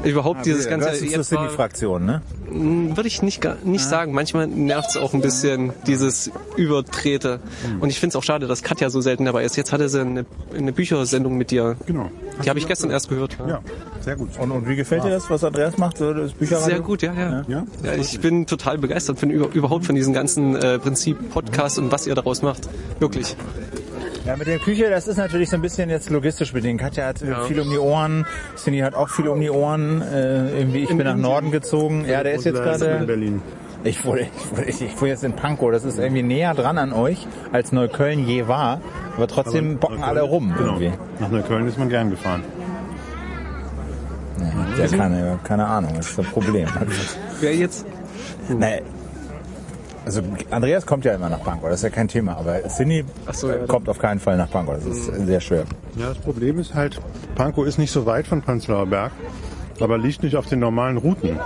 [0.04, 0.94] Überhaupt dieses ganze...
[0.94, 2.22] Zur war- City-Fraktion, ne?
[2.50, 4.14] Würde ich nicht, gar- nicht sagen.
[4.14, 7.40] Manchmal nervt es auch ein bisschen, dieses Übertrete.
[7.66, 7.82] Hm.
[7.82, 9.58] Und ich finde es auch schade, dass Katja so selten dabei ist.
[9.58, 11.76] Jetzt hatte sie eine, eine Büchersendung mit dir.
[11.86, 12.10] Genau.
[12.44, 13.38] Die habe ich gestern erst gehört.
[13.48, 13.60] Ja,
[14.02, 14.30] sehr gut.
[14.40, 16.68] Und, und wie gefällt dir das, was Andreas macht, so das Bücherradio?
[16.68, 17.44] Sehr gut, ja, ja.
[17.48, 17.64] Ja?
[17.84, 21.92] Ja, ich bin total begeistert von über, überhaupt von diesem ganzen äh, Prinzip Podcast und
[21.92, 22.68] was ihr daraus macht.
[23.00, 23.36] Wirklich.
[24.26, 26.82] Ja, mit der Küche, das ist natürlich so ein bisschen jetzt logistisch bedingt.
[26.82, 27.44] Katja hat Ja.
[27.46, 28.26] viel um die Ohren,
[28.58, 30.02] Cindy hat auch viel um die Ohren.
[30.02, 32.04] Äh, irgendwie, ich bin nach Norden gezogen.
[32.06, 33.04] Ja, der ist jetzt in gerade...
[33.06, 33.42] Berlin.
[33.84, 35.72] Ich wohne, ich, wohne, ich, ich wohne jetzt in Pankow.
[35.72, 38.82] Das ist irgendwie näher dran an euch, als Neukölln je war.
[39.16, 40.72] Aber trotzdem bocken alle rum Genau.
[40.80, 40.92] irgendwie.
[41.22, 42.44] Nach Neukölln ist man gern gefahren.
[44.78, 46.68] Ja, keine, keine Ahnung, das ist ein Problem.
[47.40, 47.86] Wer jetzt?
[48.50, 48.82] Nee.
[50.06, 52.38] Also Andreas kommt ja immer nach Pankow, das ist ja kein Thema.
[52.38, 53.66] Aber Cindy so, ja.
[53.66, 54.76] kommt auf keinen Fall nach Pankow.
[54.76, 55.66] Das ist äh, sehr schwer.
[55.98, 57.02] Ja, das Problem ist halt,
[57.36, 59.12] Pankow ist nicht so weit von Prenzlauer Berg,
[59.82, 61.38] aber liegt nicht auf den normalen Routen.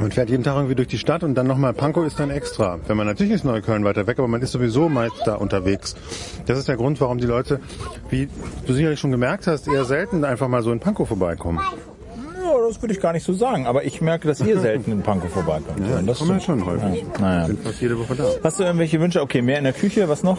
[0.00, 2.78] Man fährt jeden Tag irgendwie durch die Stadt und dann nochmal Pankow ist dann extra.
[2.86, 5.94] Wenn man natürlich ist Neukölln weiter weg, aber man ist sowieso meist da unterwegs.
[6.46, 7.60] Das ist der Grund, warum die Leute,
[8.10, 8.28] wie
[8.66, 11.60] du sicherlich schon gemerkt hast, eher selten einfach mal so in Pankow vorbeikommen.
[12.42, 13.66] Ja, das würde ich gar nicht so sagen.
[13.66, 15.80] Aber ich merke, dass ihr selten in Pankow vorbeikommt.
[15.80, 16.60] Ja, das kommen ja stimmt.
[16.60, 17.04] schon häufig.
[17.14, 17.46] Ja, naja.
[17.46, 18.24] Sind fast jede Woche da.
[18.42, 19.20] Hast du irgendwelche Wünsche?
[19.20, 20.38] Okay, mehr in der Küche, was noch?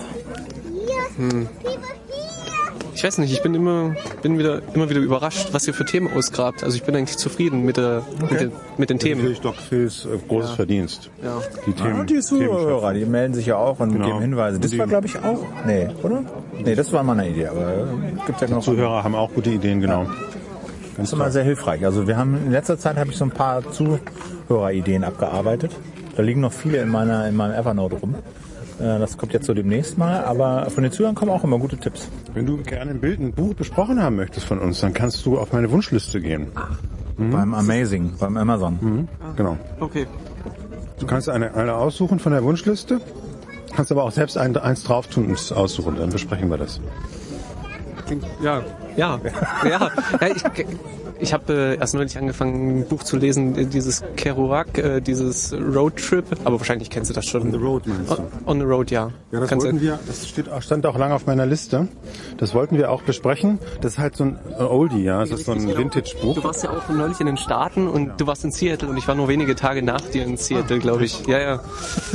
[2.97, 6.11] Ich weiß nicht, ich bin immer, bin wieder, immer wieder überrascht, was ihr für Themen
[6.11, 6.63] ausgrabt.
[6.63, 9.21] Also ich bin eigentlich zufrieden mit, der, mit, den, mit den Themen.
[9.21, 11.11] Natürlich Doc Phils äh, großes Verdienst.
[11.23, 11.39] Ja.
[11.67, 14.07] Die Themen, Ja, die Zuhörer, die melden sich ja auch und Genau.
[14.07, 14.59] geben Hinweise.
[14.59, 15.37] Das war, glaube ich, auch.
[15.67, 16.23] Nee, oder?
[16.57, 18.63] Nee, das war meine Idee, aber äh, gibt ja noch.
[18.63, 20.07] Zuhörer haben auch gute Ideen, genau.
[20.97, 21.85] Das ist immer sehr hilfreich.
[21.85, 25.71] Also wir haben in letzter Zeit habe ich so ein paar Zuhörerideen abgearbeitet.
[26.15, 28.15] Da liegen noch viele in meiner in meinem Evernote rum.
[28.79, 31.77] Äh, Das kommt jetzt so demnächst mal, aber von den Zuhörern kommen auch immer gute
[31.77, 32.09] Tipps.
[32.33, 35.37] Wenn du gerne ein Bild, ein Buch besprochen haben möchtest von uns, dann kannst du
[35.37, 36.47] auf meine Wunschliste gehen.
[37.17, 39.07] Beim Amazing, beim Amazon.
[39.35, 39.57] Genau.
[39.79, 40.05] Okay.
[40.99, 43.01] Du kannst eine, eine aussuchen von der Wunschliste,
[43.75, 46.79] kannst aber auch selbst ein, eins drauf tun und es aussuchen, dann besprechen wir das.
[48.41, 48.63] Ja,
[48.95, 49.19] ja,
[49.63, 49.91] ja.
[50.21, 50.43] ja ich
[51.19, 55.53] ich habe äh, erst neulich angefangen, ein Buch zu lesen, äh, dieses Kerouac, äh, dieses
[55.53, 57.41] Roadtrip, aber wahrscheinlich kennst du das schon.
[57.43, 58.15] On the Road meinst du?
[58.15, 59.11] On, on the Road, ja.
[59.31, 61.87] Ja, das Kannst du- wollten wir, das steht stand auch lange auf meiner Liste.
[62.37, 63.59] Das wollten wir auch besprechen.
[63.81, 65.19] Das ist halt so ein Oldie, ja.
[65.21, 66.43] Das ist so ein Du Vintage-Buch.
[66.43, 69.15] warst ja auch neulich in den Staaten und du warst in Seattle und ich war
[69.15, 71.25] nur wenige Tage nach dir in Seattle, glaube ich.
[71.27, 71.53] Ja, ja.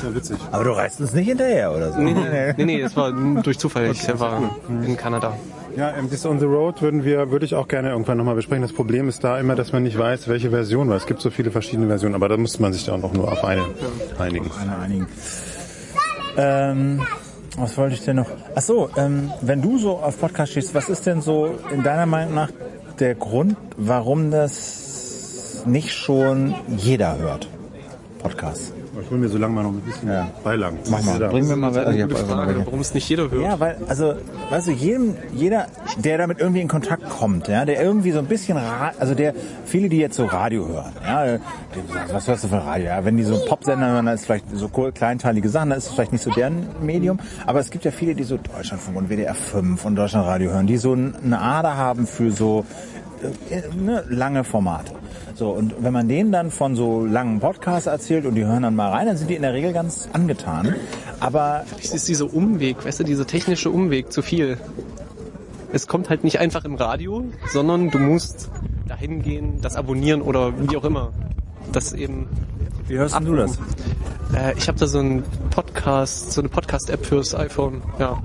[0.03, 0.37] Ja, witzig.
[0.51, 1.99] Aber du reißt uns nicht hinterher oder so.
[2.01, 3.91] Nee, nee, nee, nee das war durch Zufall.
[3.91, 5.37] Ich war in Kanada.
[5.77, 8.63] Ja, ähm, On the Road würden wir, würde ich auch gerne irgendwann nochmal besprechen.
[8.63, 11.31] Das Problem ist da immer, dass man nicht weiß, welche Version, weil es gibt so
[11.31, 13.65] viele verschiedene Versionen, aber da muss man sich dann auch nur auf eine
[14.19, 14.51] einigen.
[14.61, 15.07] Einer einigen.
[16.37, 17.03] Ähm,
[17.57, 18.31] was wollte ich denn noch?
[18.55, 22.07] Ach so, ähm, wenn du so auf Podcast stehst, was ist denn so in deiner
[22.07, 22.51] Meinung nach
[22.99, 27.49] der Grund, warum das nicht schon jeder hört?
[28.19, 28.73] Podcast.
[29.01, 30.29] Ich hol mir so lange mal noch ein bisschen Ja.
[30.45, 30.79] Beilagen.
[30.91, 31.93] Mach mal, bringen wir mal weiter.
[31.93, 33.43] Gute Frage, warum es nicht jeder hört.
[33.43, 34.15] Ja, weil, also,
[34.51, 38.27] weißt du, jedem, jeder, der damit irgendwie in Kontakt kommt, ja, der irgendwie so ein
[38.27, 39.33] bisschen, Ra also der,
[39.65, 42.87] viele, die jetzt so Radio hören, ja, die sagen, was hörst du für Radio?
[42.89, 45.87] Ja, wenn die so Popsender hören, dann ist vielleicht so ko- kleinteilige Sachen, dann ist
[45.87, 49.09] es vielleicht nicht so deren Medium, aber es gibt ja viele, die so Deutschlandfunk und
[49.09, 52.67] WDR 5 und Deutschlandradio hören, die so eine Ader haben für so,
[53.51, 54.93] äh, ne, lange Formate.
[55.35, 58.77] So, und wenn man denen dann von so langen Podcasts erzählt und die hören dann
[58.77, 60.75] mal rein, dann sind die in der Regel ganz angetan.
[61.21, 64.59] Aber Es ist dieser Umweg, weißt du, dieser technische Umweg zu viel.
[65.73, 68.51] Es kommt halt nicht einfach im Radio, sondern du musst
[68.87, 71.13] dahin gehen, das abonnieren oder wie auch immer.
[71.73, 72.29] Das eben.
[72.89, 73.59] wie hörst denn du das?
[74.35, 77.83] Äh, ich habe da so einen Podcast, so eine Podcast-App fürs iPhone.
[77.99, 78.23] Ja.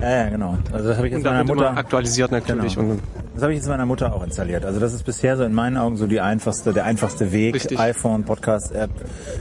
[0.00, 0.56] Ja, ja, genau.
[0.72, 2.74] Also das habe ich jetzt Und meiner Mutter, aktualisiert natürlich.
[2.74, 2.92] Genau.
[2.92, 3.02] Und
[3.38, 4.64] das habe ich jetzt meiner Mutter auch installiert.
[4.64, 7.54] Also das ist bisher so in meinen Augen so die einfachste, der einfachste Weg.
[7.54, 7.78] Richtig.
[7.78, 8.90] iPhone, Podcast-App,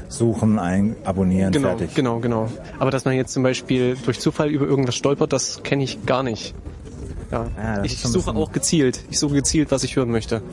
[0.07, 1.95] suchen, ein, abonnieren, genau, fertig.
[1.95, 2.47] genau, genau.
[2.77, 6.21] Aber dass man jetzt zum Beispiel durch Zufall über irgendwas stolpert, das kenne ich gar
[6.21, 6.53] nicht.
[7.31, 7.47] Ja.
[7.57, 9.03] Ja, ich suche auch gezielt.
[9.09, 10.43] Ich suche gezielt, was ich hören möchte.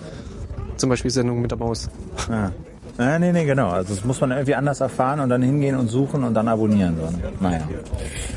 [0.78, 1.90] Zum Beispiel Sendungen mit der Maus.
[2.30, 2.50] Ja.
[2.98, 3.70] Ja, nee, nee, genau.
[3.70, 6.96] Also das muss man irgendwie anders erfahren und dann hingehen und suchen und dann abonnieren.
[7.00, 7.09] So.
[7.40, 7.62] Naja.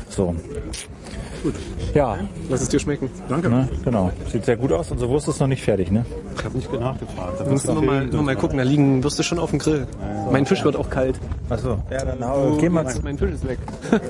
[0.08, 0.34] So.
[1.42, 1.54] Gut.
[1.94, 2.18] Ja,
[2.48, 3.08] Lass es dir schmecken.
[3.28, 3.48] Danke.
[3.48, 4.10] ne, genau.
[4.30, 4.90] Sieht sehr gut aus.
[4.90, 6.04] Unsere Wurst ist noch nicht fertig, ne?
[6.36, 7.38] Ich habe nicht nachgefragt.
[7.38, 9.86] Da Du musst nur mal, nur mal gucken, da liegen Würste schon auf dem Grill.
[10.32, 11.18] Mein Fisch wird auch kalt.
[11.48, 11.78] Achso.
[11.90, 13.00] Ja, dann hau, geh mal zu.
[13.02, 13.58] Mein Fisch ist weg.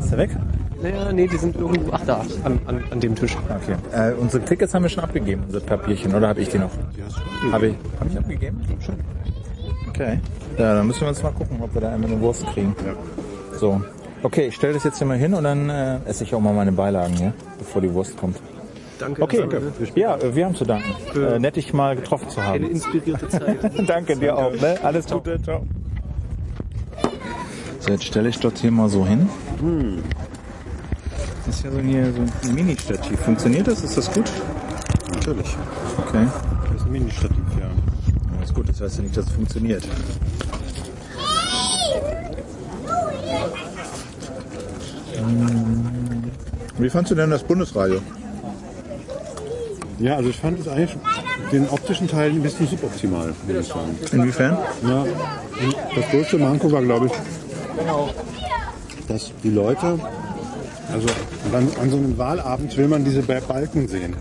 [0.00, 0.30] Ist der weg?
[0.80, 3.36] Naja, nee, die sind irgendwo, ach da, an, an, an dem Tisch.
[3.48, 3.74] Okay.
[3.92, 6.70] Äh, unsere Tickets haben wir schon abgegeben, unsere Papierchen, oder habe ich die noch?
[7.50, 7.74] Habe ich.
[7.98, 8.60] Habe ich abgegeben?
[9.98, 10.20] Okay.
[10.58, 12.74] Ja, dann müssen wir uns mal gucken, ob wir da einmal eine Wurst kriegen.
[13.58, 13.80] So.
[14.22, 16.54] Okay, ich stelle das jetzt hier mal hin und dann äh, esse ich auch mal
[16.54, 18.36] meine Beilagen hier, bevor die Wurst kommt.
[19.00, 19.22] Danke.
[19.22, 19.38] Okay.
[19.38, 19.72] Danke.
[19.96, 20.88] Ja, wir haben zu danken.
[21.16, 22.70] Äh, nett, dich mal getroffen zu Eine haben.
[22.70, 23.58] inspirierte Zeit.
[23.88, 24.52] Danke dir auch.
[24.52, 24.78] Ne?
[24.82, 25.40] Alles Gute.
[25.42, 25.66] Ciao.
[27.80, 29.28] So, jetzt stelle ich dort hier mal so hin.
[31.46, 33.18] Das ist ja so hier so ein Mini-Stativ.
[33.20, 33.82] Funktioniert das?
[33.82, 34.30] Ist das gut?
[35.12, 35.56] Natürlich.
[36.06, 36.26] Okay.
[36.66, 37.38] Das ist ein Mini-Stativ, ja.
[37.38, 37.47] Ja, ist
[38.58, 39.84] gut, das heißt ja nicht, dass es funktioniert.
[46.78, 48.00] Wie fandst du denn das Bundesradio?
[49.98, 50.96] Ja, also ich fand es eigentlich
[51.50, 53.98] den optischen Teil ein bisschen suboptimal, muss ich sagen.
[54.12, 54.58] Inwiefern?
[54.86, 55.04] Ja,
[55.96, 57.12] das größte Manko war, glaube ich,
[59.08, 59.98] dass die Leute,
[60.92, 61.06] also
[61.52, 64.14] an, an so einem Wahlabend will man diese Ba- Balken sehen.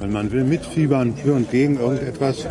[0.00, 2.46] Weil man will mitfiebern für und gegen irgendetwas.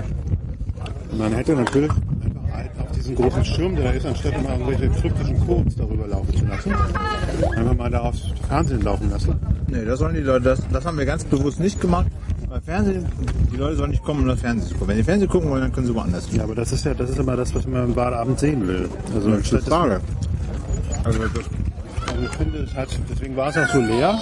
[1.18, 4.90] Man hätte natürlich einfach halt auf diesen großen Schirm, der da ist, anstatt immer irgendwelche
[4.90, 6.74] kryptischen Codes darüber laufen zu lassen,
[7.56, 9.36] einfach mal da aufs Fernsehen laufen lassen.
[9.68, 12.08] Nee, das sollen die Leute, das, das haben wir ganz bewusst nicht gemacht.
[12.50, 13.06] Weil Fernsehen,
[13.52, 14.90] die Leute sollen nicht kommen, um das Fernsehen zu gucken.
[14.90, 16.38] Wenn die Fernsehen gucken wollen, dann können sie woanders hin.
[16.38, 18.88] Ja, aber das ist ja, das ist immer das, was man am Wahlabend sehen will.
[19.16, 20.02] Also Das ist statt- Frage.
[21.04, 21.40] Also, Also
[22.22, 24.20] ich finde, es hat, deswegen war es auch so leer,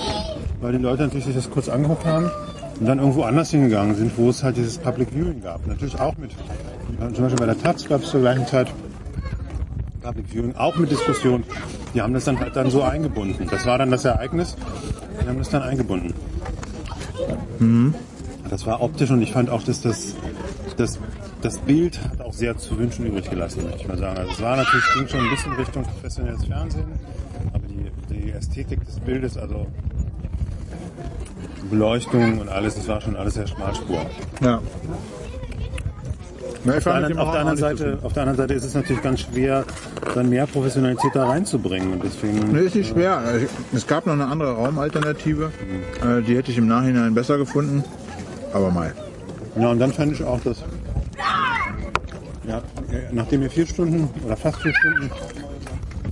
[0.61, 2.31] weil die Leute natürlich sich das kurz angeguckt haben
[2.79, 5.67] und dann irgendwo anders hingegangen sind, wo es halt dieses Public Viewing gab.
[5.67, 6.31] Natürlich auch mit,
[6.97, 8.67] zum Beispiel bei der Taz gab es zur gleichen Zeit
[10.01, 11.43] Public Viewing, auch mit Diskussion.
[11.93, 13.47] Die haben das dann halt dann so eingebunden.
[13.49, 14.55] Das war dann das Ereignis,
[15.21, 16.13] die haben das dann eingebunden.
[18.49, 20.15] Das war optisch und ich fand auch, dass das,
[20.77, 20.99] das,
[21.41, 24.17] das Bild hat auch sehr zu wünschen übrig gelassen, möchte ich mal sagen.
[24.17, 26.87] Also es war natürlich, ging schon ein bisschen Richtung professionelles Fernsehen,
[27.53, 29.67] aber die, die Ästhetik des Bildes, also
[31.69, 34.05] Beleuchtung und alles, das war schon alles sehr schmalspur.
[34.41, 34.59] ja.
[36.63, 39.01] Na, Auf der, anderen, auf, der anderen Seite, auf der anderen Seite ist es natürlich
[39.01, 39.65] ganz schwer,
[40.13, 41.93] dann mehr Professionalität da reinzubringen.
[41.93, 43.17] Und deswegen, Nee, ist nicht schwer.
[43.17, 45.51] Also, Es gab noch eine andere Raumalternative.
[46.03, 47.83] Äh, Die hätte ich im Nachhinein besser gefunden.
[48.53, 48.93] Aber mal.
[49.59, 50.57] Ja, und dann fand ich auch, dass
[52.47, 52.61] ja, äh,
[53.11, 55.09] nachdem ihr vier Stunden oder fast vier Stunden,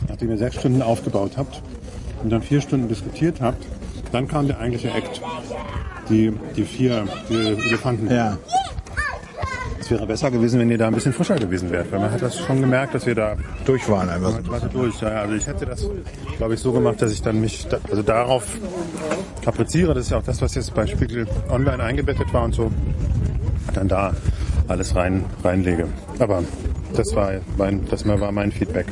[0.07, 1.61] nachdem ihr sechs Stunden aufgebaut habt
[2.23, 3.65] und dann vier Stunden diskutiert habt,
[4.11, 5.21] dann kam der eigentliche Act.
[6.09, 8.09] Die, die vier die Elefanten.
[8.11, 8.37] Ja.
[9.89, 12.21] Es wäre besser gewesen, wenn ihr da ein bisschen frischer gewesen wärt, weil man hat
[12.21, 14.39] das schon gemerkt, dass wir da Durch waren einfach.
[14.39, 15.01] ich warte durch.
[15.01, 15.83] Ja, also ich hätte das,
[16.37, 18.45] glaube ich, so gemacht, dass ich dann mich da, also darauf
[19.43, 19.95] kapriziere.
[19.95, 22.71] Das ist ja auch das, was jetzt bei Spiegel Online eingebettet war und so.
[23.73, 24.13] Dann da
[24.67, 25.87] alles rein reinlege.
[26.19, 26.43] Aber
[26.93, 28.85] das war mein, das war mein Feedback.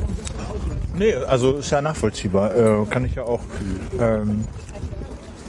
[0.97, 2.55] Nee, also ist ja nachvollziehbar.
[2.55, 3.41] Äh, kann ich ja auch.
[3.99, 4.45] Ähm,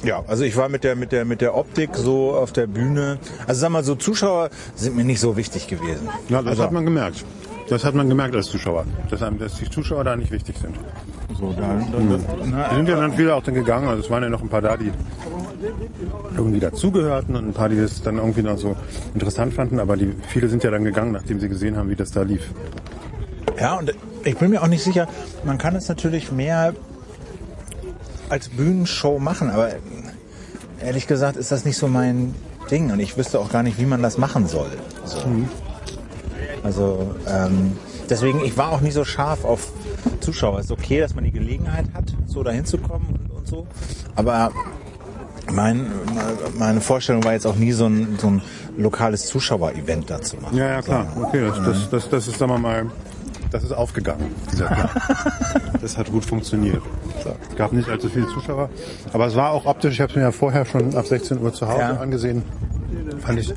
[0.02, 3.18] ja, also ich war mit der mit der mit der Optik so auf der Bühne.
[3.46, 6.08] Also sag mal so Zuschauer sind mir nicht so wichtig gewesen.
[6.28, 7.24] Ja, das also, hat man gemerkt.
[7.68, 10.74] Das hat man gemerkt als Zuschauer, dass, einem, dass die Zuschauer da nicht wichtig sind.
[11.38, 13.88] so da, da, Die sind ja dann viele auch dann gegangen.
[13.88, 14.90] Also es waren ja noch ein paar da, die
[16.34, 18.74] irgendwie dazugehörten und ein paar, die das dann irgendwie noch so
[19.12, 19.80] interessant fanden.
[19.80, 22.48] Aber die viele sind ja dann gegangen, nachdem sie gesehen haben, wie das da lief.
[23.61, 23.92] Ja, und
[24.24, 25.06] ich bin mir auch nicht sicher,
[25.44, 26.74] man kann es natürlich mehr
[28.28, 29.70] als Bühnenshow machen, aber
[30.80, 32.34] ehrlich gesagt ist das nicht so mein
[32.70, 34.70] Ding und ich wüsste auch gar nicht, wie man das machen soll.
[35.04, 35.18] So.
[36.62, 37.72] Also ähm,
[38.10, 39.72] deswegen, ich war auch nie so scharf auf
[40.20, 40.58] Zuschauer.
[40.58, 43.66] Es ist okay, dass man die Gelegenheit hat, so dahin zu kommen und, und so.
[44.14, 44.52] Aber
[45.52, 45.90] mein,
[46.58, 48.42] meine Vorstellung war jetzt auch nie so ein, so ein
[48.76, 50.56] lokales Zuschauer-Event dazu machen.
[50.56, 51.06] Ja, ja, klar.
[51.20, 52.86] Okay, das, das, das, das ist, sagen wir mal,
[53.50, 54.90] das ist aufgegangen, dieser Plan.
[55.80, 56.82] Das hat gut funktioniert.
[57.50, 58.68] Es gab nicht allzu viele Zuschauer,
[59.12, 61.52] aber es war auch optisch, ich habe es mir ja vorher schon ab 16 Uhr
[61.54, 61.96] zu Hause Ja.
[61.96, 62.42] angesehen,
[63.20, 63.54] fand ich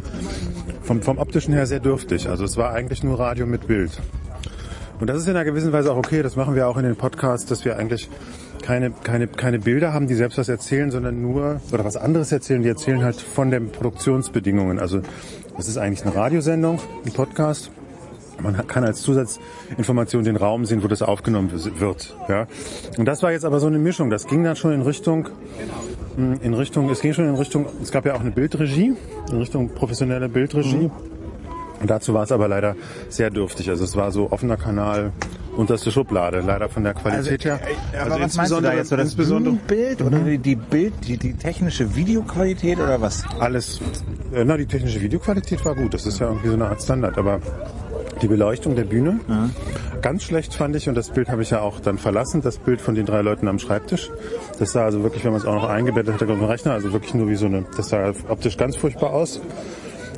[0.83, 2.29] vom, vom optischen her sehr dürftig.
[2.29, 3.91] Also es war eigentlich nur Radio mit Bild.
[4.99, 6.95] Und das ist in einer gewissen Weise auch okay, das machen wir auch in den
[6.95, 8.07] Podcasts, dass wir eigentlich
[8.61, 12.61] keine, keine, keine Bilder haben, die selbst was erzählen, sondern nur, oder was anderes erzählen,
[12.61, 14.77] die erzählen halt von den Produktionsbedingungen.
[14.79, 15.01] Also
[15.57, 17.71] das ist eigentlich eine Radiosendung, ein Podcast.
[18.41, 22.15] Man kann als Zusatzinformation den Raum sehen, wo das aufgenommen wird.
[22.27, 22.47] Ja.
[22.97, 24.09] Und das war jetzt aber so eine Mischung.
[24.09, 25.29] Das ging dann schon in Richtung,
[26.17, 28.93] mh, in Richtung, es ging schon in Richtung, es gab ja auch eine Bildregie,
[29.29, 30.89] in Richtung professionelle Bildregie.
[31.81, 32.75] Und dazu war es aber leider
[33.09, 33.69] sehr dürftig.
[33.69, 35.11] Also es war so offener Kanal,
[35.57, 37.59] unterste Schublade, leider von der Qualität her.
[37.91, 38.89] äh, meinst du da jetzt?
[38.89, 43.23] So das insbesondere Bild oder die, die Bild, die, die technische Videoqualität oder was?
[43.39, 43.81] alles,
[44.31, 45.93] äh, na, die technische Videoqualität war gut.
[45.93, 47.39] Das ist ja irgendwie so eine Art Standard, aber
[48.21, 49.19] die Beleuchtung der Bühne,
[50.01, 52.81] ganz schlecht fand ich, und das Bild habe ich ja auch dann verlassen, das Bild
[52.81, 54.09] von den drei Leuten am Schreibtisch.
[54.59, 56.93] Das sah also wirklich, wenn man es auch noch eingebettet hätte auf dem Rechner, also
[56.93, 59.41] wirklich nur wie so eine, das sah optisch ganz furchtbar aus.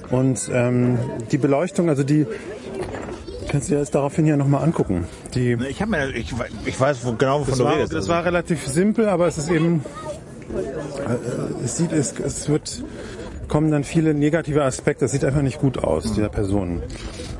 [0.09, 0.97] Und ähm,
[1.31, 2.27] die Beleuchtung, also die,
[3.49, 5.05] kannst du dir das daraufhin ja nochmal angucken.
[5.33, 6.33] Die, Ich habe mir, ich,
[6.65, 7.93] ich weiß genau, wovon du war, redest.
[7.93, 9.83] das war relativ simpel, aber es ist eben,
[10.55, 12.83] äh, es sieht, es, es wird,
[13.47, 15.05] kommen dann viele negative Aspekte.
[15.05, 16.81] Das sieht einfach nicht gut aus, dieser Person.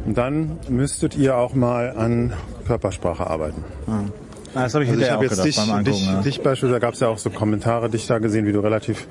[0.06, 2.34] Und dann müsstet ihr auch mal an
[2.68, 3.64] Körpersprache arbeiten.
[3.88, 5.86] Ah, das habe ich Also ich habe auch jetzt gedacht dich, beim Angucken.
[5.86, 6.22] dich, ja.
[6.22, 9.08] dich beispielsweise, da gab es ja auch so Kommentare, dich da gesehen, wie du relativ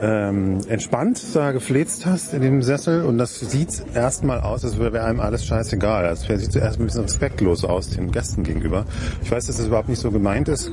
[0.00, 5.02] ähm, entspannt da gefläzt hast in dem Sessel und das sieht erstmal aus, als wäre
[5.02, 6.04] einem alles scheißegal.
[6.04, 8.84] Das sieht zuerst ein bisschen respektlos aus den Gästen gegenüber.
[9.22, 10.70] Ich weiß, dass das überhaupt nicht so gemeint ist,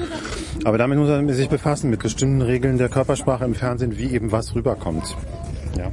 [0.66, 4.32] aber damit muss man sich befassen, mit bestimmten Regeln der Körpersprache im Fernsehen, wie eben
[4.32, 5.16] was rüberkommt.
[5.78, 5.92] Ja.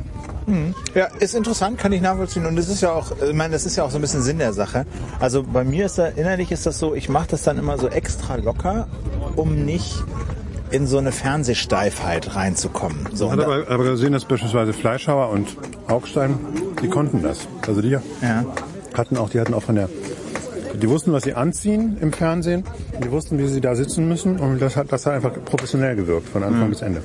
[0.95, 2.47] Ja, ist interessant, kann ich nachvollziehen.
[2.47, 4.39] Und es ist ja auch, ich meine, das ist ja auch so ein bisschen Sinn
[4.39, 4.87] der Sache.
[5.19, 7.89] Also bei mir ist da, innerlich ist das so, ich mache das dann immer so
[7.89, 8.89] extra locker,
[9.37, 10.05] um nicht
[10.71, 13.09] in so eine Fernsehsteifheit reinzukommen.
[13.13, 15.57] So, Man hat aber, aber gesehen, dass beispielsweise Fleischhauer und
[15.89, 16.39] Augstein,
[16.83, 17.49] die konnten das.
[17.67, 18.03] Also die ja.
[18.95, 19.89] hatten auch, die hatten auch von der,
[20.81, 22.65] die wussten, was sie anziehen im Fernsehen,
[23.03, 26.29] die wussten, wie sie da sitzen müssen und das hat, das hat einfach professionell gewirkt
[26.29, 27.03] von Anfang bis Ende.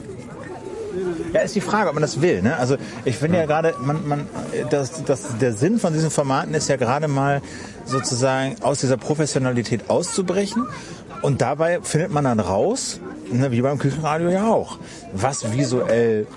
[1.34, 2.41] Ja, ist die Frage, ob man das will.
[2.41, 2.58] Ne?
[2.58, 4.28] Also ich finde ja gerade, man, man,
[4.69, 7.41] das, das, der Sinn von diesen Formaten ist ja gerade mal
[7.86, 10.67] sozusagen aus dieser Professionalität auszubrechen.
[11.21, 12.99] Und dabei findet man dann raus,
[13.32, 14.78] ne, wie beim Küchenradio ja auch,
[15.13, 16.28] was visuell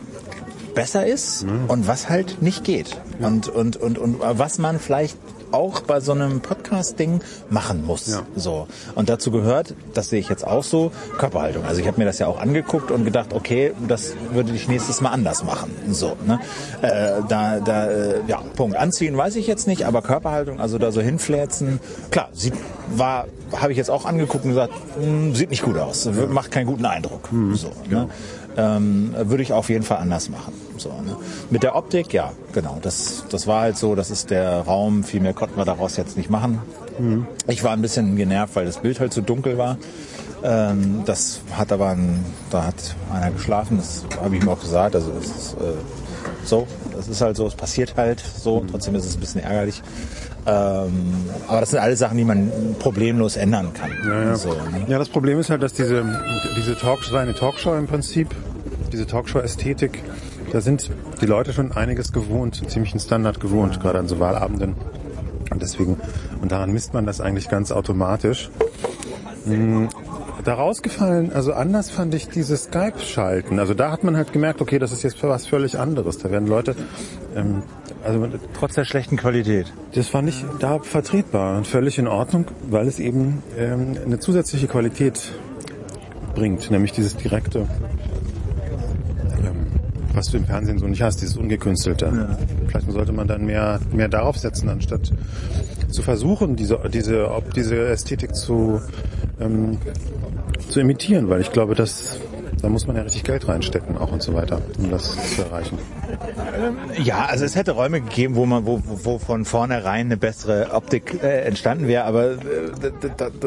[0.74, 3.00] besser ist und was halt nicht geht.
[3.18, 5.18] Und, und, und, und was man vielleicht
[5.52, 8.08] auch bei so einem Podcast-Ding machen muss.
[8.08, 8.22] Ja.
[8.36, 8.66] So.
[8.94, 11.64] Und dazu gehört, das sehe ich jetzt auch so, Körperhaltung.
[11.64, 15.00] Also ich habe mir das ja auch angeguckt und gedacht, okay, das würde ich nächstes
[15.00, 15.70] Mal anders machen.
[15.90, 16.40] So, ne?
[16.82, 18.76] äh, da, da, äh, ja, Punkt.
[18.76, 21.80] Anziehen weiß ich jetzt nicht, aber Körperhaltung, also da so hinfläzen,
[22.10, 22.54] klar, sieht,
[22.94, 26.66] war, habe ich jetzt auch angeguckt und gesagt, mh, sieht nicht gut aus, macht keinen
[26.66, 27.28] guten Eindruck.
[27.54, 28.08] So, ne?
[28.56, 30.52] ähm, würde ich auf jeden Fall anders machen.
[30.78, 31.16] So, ne?
[31.50, 32.78] Mit der Optik, ja, genau.
[32.80, 35.04] Das, das war halt so, das ist der Raum.
[35.04, 36.60] Viel mehr konnten wir daraus jetzt nicht machen.
[37.46, 39.76] Ich war ein bisschen genervt, weil das Bild halt zu dunkel war.
[40.42, 42.74] Ähm, das hat aber ein, da hat
[43.12, 44.96] einer geschlafen, das habe ich ihm auch gesagt.
[44.96, 45.74] Also das ist äh,
[46.44, 48.64] so, das ist halt so, es passiert halt so.
[48.70, 49.82] Trotzdem ist es ein bisschen ärgerlich.
[50.46, 51.14] Ähm,
[51.46, 53.90] aber das sind alle Sachen, die man problemlos ändern kann.
[54.06, 54.86] Ja, So, ne?
[54.88, 56.04] ja, das Problem ist halt, dass diese,
[56.56, 58.34] diese Talkshow, eine Talkshow im Prinzip,
[58.92, 60.02] diese Talkshow-Ästhetik,
[60.52, 64.74] da sind die Leute schon einiges gewohnt, einen ziemlichen Standard gewohnt, gerade an so Wahlabenden.
[65.50, 65.96] Und deswegen,
[66.42, 68.50] und daran misst man das eigentlich ganz automatisch.
[69.44, 69.88] Hm,
[70.44, 73.58] Da rausgefallen, also anders fand ich dieses Skype-Schalten.
[73.58, 76.18] Also da hat man halt gemerkt, okay, das ist jetzt was völlig anderes.
[76.18, 76.74] Da werden Leute,
[77.34, 77.62] ähm,
[78.04, 79.72] also Trotz der schlechten Qualität.
[79.94, 84.68] das fand ich da vertretbar und völlig in Ordnung, weil es eben ähm, eine zusätzliche
[84.68, 85.32] Qualität
[86.34, 87.66] bringt, nämlich dieses direkte,
[90.18, 92.36] was du im Fernsehen so nicht hast, dieses ungekünstelte.
[92.66, 95.12] Vielleicht sollte man dann mehr, mehr darauf setzen, anstatt
[95.88, 98.80] zu versuchen, diese, diese, ob diese Ästhetik zu,
[99.40, 99.78] ähm,
[100.68, 102.18] zu imitieren, weil ich glaube, dass
[102.60, 105.78] da muss man ja richtig Geld reinstecken auch und so weiter, um das zu erreichen.
[107.00, 111.22] Ja, also es hätte Räume gegeben, wo man, wo, wo von vornherein eine bessere Optik
[111.22, 112.38] äh, entstanden wäre, aber äh,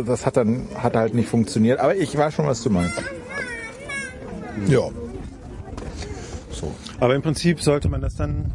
[0.05, 1.81] das hat dann hat halt nicht funktioniert.
[1.81, 3.03] Aber ich weiß schon, was du meinst.
[4.67, 4.89] Ja.
[7.01, 8.53] Aber im Prinzip sollte man das dann.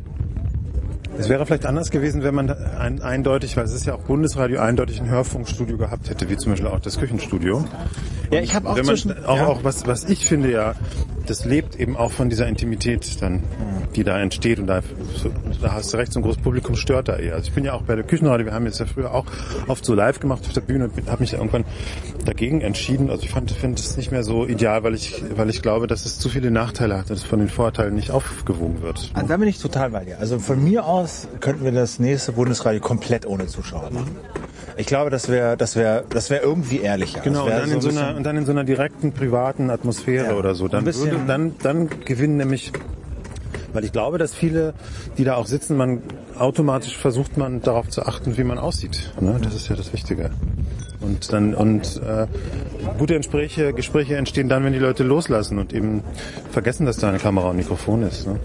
[1.19, 4.61] Es wäre vielleicht anders gewesen, wenn man ein, eindeutig, weil es ist ja auch Bundesradio,
[4.61, 7.65] eindeutig ein Hörfunkstudio gehabt hätte, wie zum Beispiel auch das Küchenstudio.
[8.31, 9.47] Ja, ich habe auch wenn man zwischen auch, ja.
[9.47, 10.75] auch was, was ich finde ja,
[11.27, 13.43] das lebt eben auch von dieser Intimität dann,
[13.95, 14.81] die da entsteht und da,
[15.15, 17.35] so, da hast du recht, so ein großes Publikum stört da eher.
[17.35, 19.27] Also ich bin ja auch bei der Küchenradio, wir haben jetzt ja früher auch
[19.67, 21.65] oft so live gemacht auf der Bühne und habe mich da irgendwann
[22.25, 23.11] dagegen entschieden.
[23.11, 26.07] Also ich fand, finde es nicht mehr so ideal, weil ich, weil ich glaube, dass
[26.07, 29.11] es zu viele Nachteile hat, dass es von den Vorteilen nicht aufgewogen wird.
[29.15, 30.19] Also da bin ich total bei dir.
[30.19, 34.17] Also von mir aus könnten wir das nächste Bundesradio komplett ohne Zuschauer machen.
[34.79, 37.21] Ich glaube, das wäre das wäre das wäre irgendwie ehrlicher.
[37.21, 40.27] Genau, und dann, in so ein einer, und dann in so einer direkten privaten Atmosphäre
[40.27, 40.69] Ja, oder so.
[40.69, 42.73] Dann, ein würde, dann, dann gewinnen nämlich,
[43.73, 44.75] weil ich glaube, dass viele,
[45.17, 46.03] die da auch sitzen, man
[46.39, 49.13] automatisch versucht man darauf zu achten, wie man aussieht.
[49.21, 49.39] Ne?
[49.43, 50.31] Das ist ja das Wichtige.
[51.01, 52.27] Und dann und äh,
[52.99, 56.03] gute Gespräche, Gespräche entstehen dann, wenn die Leute loslassen und eben
[56.51, 58.27] vergessen, dass da eine Kamera und Mikrofon ist.
[58.27, 58.39] Ne?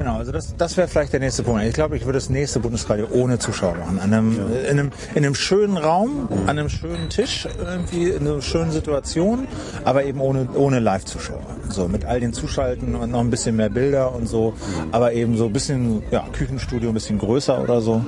[0.00, 1.62] Genau, also das, das wäre vielleicht der nächste Punkt.
[1.62, 3.98] Ich glaube, ich würde das nächste Bundesradio ohne Zuschauer machen.
[3.98, 4.34] An einem,
[4.64, 9.46] in, einem, in einem schönen Raum, an einem schönen Tisch, irgendwie in einer schönen Situation,
[9.84, 11.42] aber eben ohne, ohne Live-Zuschauer.
[11.68, 14.54] So, mit all den Zuschalten und noch ein bisschen mehr Bilder und so,
[14.90, 18.02] aber eben so ein bisschen, ja, Küchenstudio ein bisschen größer oder so.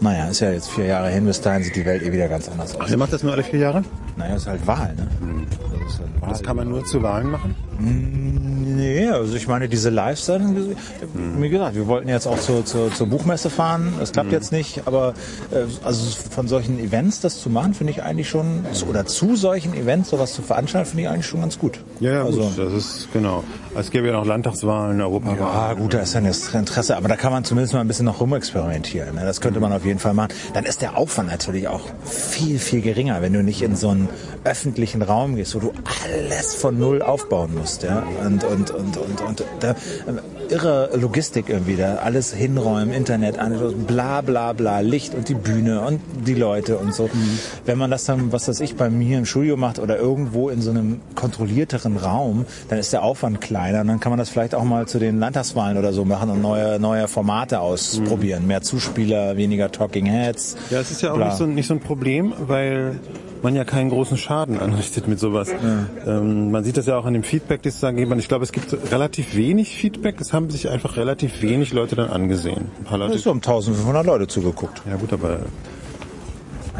[0.00, 2.48] Naja, ist ja jetzt vier Jahre hin, bis dahin sieht die Welt eh wieder ganz
[2.48, 2.90] anders aus.
[2.90, 3.84] Ihr macht das nur alle vier Jahre?
[4.16, 5.08] Naja, ist halt Wahl, ne?
[5.84, 6.28] Das ist halt Wahl.
[6.30, 7.54] Das kann man nur zu Wahlen machen?
[7.80, 10.76] Nee, also ich meine, diese Live-Sachen,
[11.38, 14.82] wie gesagt, wir wollten jetzt auch zur, zur, zur Buchmesse fahren, das klappt jetzt nicht,
[14.86, 15.14] aber
[15.50, 19.74] äh, also von solchen Events das zu machen, finde ich eigentlich schon, oder zu solchen
[19.74, 21.80] Events sowas zu veranstalten, finde ich eigentlich schon ganz gut.
[22.00, 23.44] Ja, ja, also, gut, das ist genau.
[23.76, 25.38] Es gäbe ja noch Landtagswahlen, Europawahlen.
[25.38, 28.06] Ja, gut, da ist dann das Interesse, aber da kann man zumindest mal ein bisschen
[28.06, 29.16] noch rumexperimentieren.
[29.16, 29.24] Ne?
[29.24, 30.32] Das könnte man auf jeden Fall machen.
[30.52, 34.08] Dann ist der Aufwand natürlich auch viel, viel geringer, wenn du nicht in so einen
[34.44, 35.72] öffentlichen Raum gehst, wo du
[36.04, 37.63] alles von Null aufbauen musst.
[37.82, 38.02] Ja?
[38.24, 39.74] Und, und, und, und, und da,
[40.50, 45.80] irre Logistik irgendwie, da alles hinräumen, Internet, an, bla bla bla, Licht und die Bühne
[45.82, 47.08] und die Leute und so.
[47.64, 50.60] Wenn man das dann, was weiß ich, bei mir im Studio macht oder irgendwo in
[50.60, 54.54] so einem kontrollierteren Raum, dann ist der Aufwand kleiner und dann kann man das vielleicht
[54.54, 58.46] auch mal zu den Landtagswahlen oder so machen und neue, neue Formate ausprobieren.
[58.46, 60.56] Mehr Zuspieler, weniger Talking Heads.
[60.70, 61.26] Ja, es ist ja auch Bla.
[61.26, 63.00] nicht so, nicht so ein Problem, weil
[63.44, 65.50] man ja keinen großen Schaden anrichtet mit sowas.
[66.06, 68.12] Ähm, man sieht das ja auch an dem Feedback, das es dann gibt.
[68.18, 70.20] Ich glaube, es gibt relativ wenig Feedback.
[70.20, 72.70] Es haben sich einfach relativ wenig Leute dann angesehen.
[72.80, 73.18] Ein paar Da Leute.
[73.18, 74.82] so um 1500 Leute zugeguckt.
[74.90, 75.40] Ja gut, aber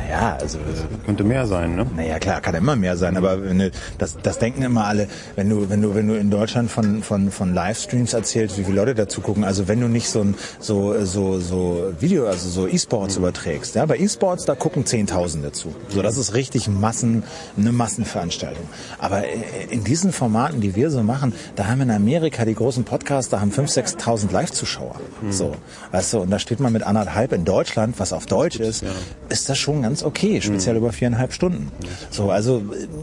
[0.04, 0.58] Naja, also
[1.06, 1.86] könnte mehr sein, ne?
[1.96, 5.48] Naja, klar, kann immer mehr sein, aber wenn du, das, das denken immer alle, wenn
[5.48, 8.94] du, wenn du, wenn du in Deutschland von, von, von Livestreams erzählst, wie viele Leute
[8.94, 13.16] dazu gucken, also wenn du nicht so ein, so, so, so Video, also so E-Sports
[13.16, 15.74] überträgst, ja, bei E-Sports, da gucken Zehntausende zu.
[15.88, 17.22] So, das ist richtig Massen,
[17.56, 18.68] eine Massenveranstaltung.
[18.98, 19.22] Aber
[19.70, 23.40] in diesen Formaten, die wir so machen, da haben in Amerika die großen Podcasts, da
[23.40, 24.96] haben 5.000, 6.000 Live-Zuschauer.
[25.30, 25.56] So,
[25.92, 28.84] weißt du, und da steht man mit anderthalb in Deutschland, was auf Deutsch ist,
[29.30, 31.70] ist das schon ganz okay, speziell über viereinhalb Stunden.
[32.10, 32.62] So, also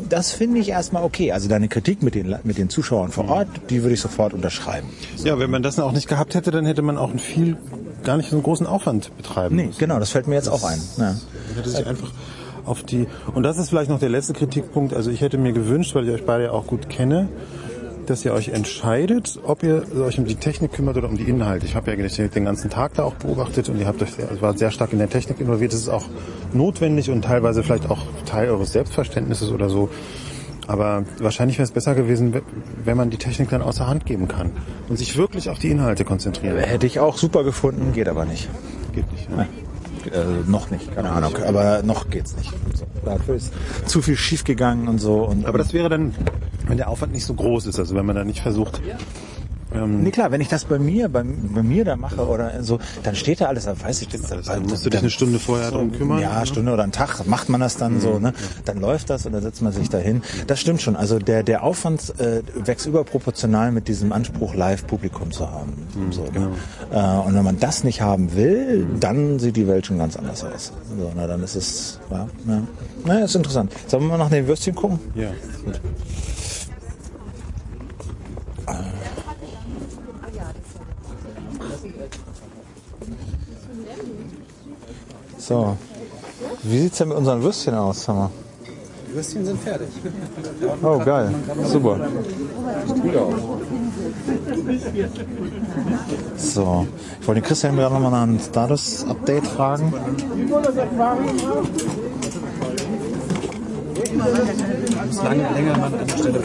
[0.10, 1.32] das finde ich erstmal okay.
[1.32, 4.90] Also deine Kritik mit den, mit den Zuschauern vor Ort, die würde ich sofort unterschreiben.
[5.24, 7.56] Ja, wenn man das auch nicht gehabt hätte, dann hätte man auch einen viel,
[8.04, 9.80] gar nicht so einen großen Aufwand betreiben Nee, müssen.
[9.80, 10.82] genau, das fällt mir jetzt auch ein.
[10.98, 11.16] Ja.
[11.56, 12.12] Hätte sich einfach
[12.66, 14.94] auf die und das ist vielleicht noch der letzte Kritikpunkt.
[14.94, 17.30] Also ich hätte mir gewünscht, weil ich euch beide ja auch gut kenne,
[18.12, 21.66] dass ihr euch entscheidet, ob ihr euch um die Technik kümmert oder um die Inhalte.
[21.66, 24.42] Ich habe ja den ganzen Tag da auch beobachtet und ihr habt euch sehr, also
[24.42, 25.72] war sehr stark in der Technik involviert.
[25.72, 26.06] Das ist auch
[26.54, 29.90] notwendig und teilweise vielleicht auch Teil eures Selbstverständnisses oder so.
[30.68, 32.42] Aber wahrscheinlich wäre es besser gewesen,
[32.84, 34.52] wenn man die Technik dann außer Hand geben kann
[34.90, 36.58] und sich wirklich auf die Inhalte konzentrieren.
[36.58, 38.50] Hätte ich auch super gefunden, geht aber nicht.
[38.94, 39.30] Geht nicht.
[39.30, 39.48] Ne?
[40.08, 41.36] Äh, noch nicht, keine Ahnung.
[41.46, 42.52] Aber noch geht's nicht.
[42.74, 43.54] So, dafür ist
[43.86, 45.24] zu viel schief gegangen und so.
[45.24, 46.14] Und, Aber das wäre dann,
[46.68, 48.82] wenn der Aufwand nicht so groß ist, also wenn man da nicht versucht,
[49.74, 52.80] ähm, nee, klar, wenn ich das bei mir, bei, bei mir da mache oder so,
[53.04, 54.22] dann steht da alles, dann weiß ich das.
[54.22, 56.20] Dann, dann musst du dich eine Stunde vorher so, drum kümmern.
[56.20, 56.46] Ja, ne?
[56.46, 58.02] Stunde oder einen Tag macht man das dann mhm.
[58.02, 58.34] so, ne?
[58.66, 60.22] Dann läuft das und dann setzt man sich dahin.
[60.48, 60.96] Das stimmt schon.
[60.96, 65.74] Also der, der Aufwand äh, wächst überproportional mit diesem Anspruch, Live-Publikum zu haben.
[65.96, 66.30] Mhm, so, ne?
[66.32, 67.24] genau.
[67.24, 70.44] äh, und wenn man das nicht haben will, dann sieht die Welt schon ganz anders
[70.44, 70.74] aus.
[70.98, 72.62] So, na, dann ist es, ja, ja.
[73.06, 73.72] Na, ist interessant.
[73.88, 75.00] Sollen wir mal nach den Würstchen gucken?
[75.16, 75.30] Ja.
[75.64, 75.80] Gut.
[85.42, 85.76] So.
[86.62, 88.30] Wie sieht's denn mit unseren Würstchen aus, Hammer?
[89.10, 89.88] Die Würstchen sind fertig.
[90.84, 91.34] Oh, geil.
[91.64, 92.00] Super.
[96.38, 96.88] So.
[97.20, 99.92] Ich wollte den Christian gerade nochmal nach einem Status-Update fragen.
[105.08, 106.42] muss lange, länger man an der Stelle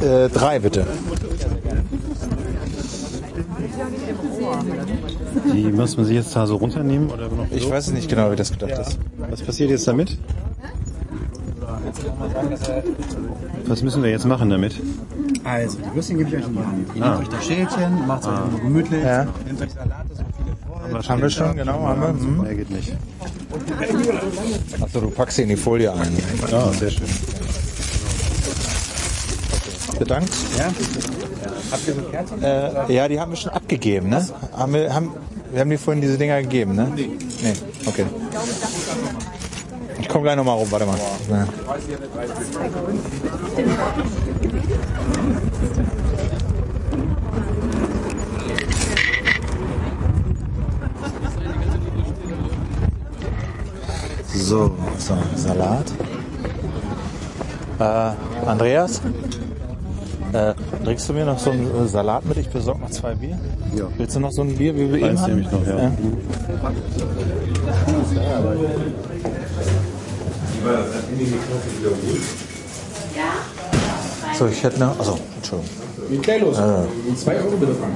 [0.00, 0.86] Äh, drei bitte.
[5.52, 7.10] Die muss man sich jetzt da so runternehmen?
[7.10, 8.80] Oder noch ich weiß nicht genau, wie das gedacht ja.
[8.80, 8.98] ist.
[9.30, 10.18] Was passiert jetzt damit?
[13.66, 14.80] Was müssen wir jetzt machen damit?
[15.44, 16.88] Also, die Würstchen gebe ich euch in die Hand.
[16.94, 17.08] Ihr ah.
[17.08, 18.48] nehmt euch das Schälchen, macht es euch ah.
[18.62, 19.26] gemütlich, ja.
[19.46, 21.08] nehmt euch Salate, so viele vorher.
[21.08, 22.12] Haben wir schon, genau, haben wir.
[22.12, 22.42] Mhm.
[22.42, 22.92] Mehr geht nicht.
[24.80, 26.16] Achso, du packst sie in die Folie ein.
[26.50, 27.06] Ja, sehr schön.
[29.98, 30.32] Bedankt.
[30.58, 30.72] Ja.
[31.70, 32.42] Habt ihr so Kerzen?
[32.42, 34.26] Äh, ja, die haben wir schon abgegeben, ne?
[34.56, 35.10] Haben wir, haben,
[35.52, 36.92] wir haben dir vorhin diese Dinger gegeben, ne?
[36.94, 37.10] Nee.
[37.42, 37.52] Nee,
[37.86, 38.06] okay.
[40.00, 40.98] Ich komme gleich nochmal rum, warte mal.
[41.30, 41.46] Ja.
[54.44, 55.90] So, so Salat.
[57.78, 59.00] Äh, Andreas,
[60.34, 60.52] äh,
[60.84, 62.36] trinkst du mir noch so einen Salat mit?
[62.36, 63.38] Ich besorge noch zwei Bier.
[63.74, 63.86] Ja.
[63.96, 65.78] Willst du noch so ein Bier, wie wir Eins eben nehme ich noch, ja.
[65.78, 65.92] ja.
[74.38, 74.98] So, ich hätte noch.
[74.98, 75.74] Also, Entschuldigung.
[76.10, 76.58] Wie gleich los?
[76.58, 77.14] Äh.
[77.16, 77.94] Zwei Euro bitte fragen.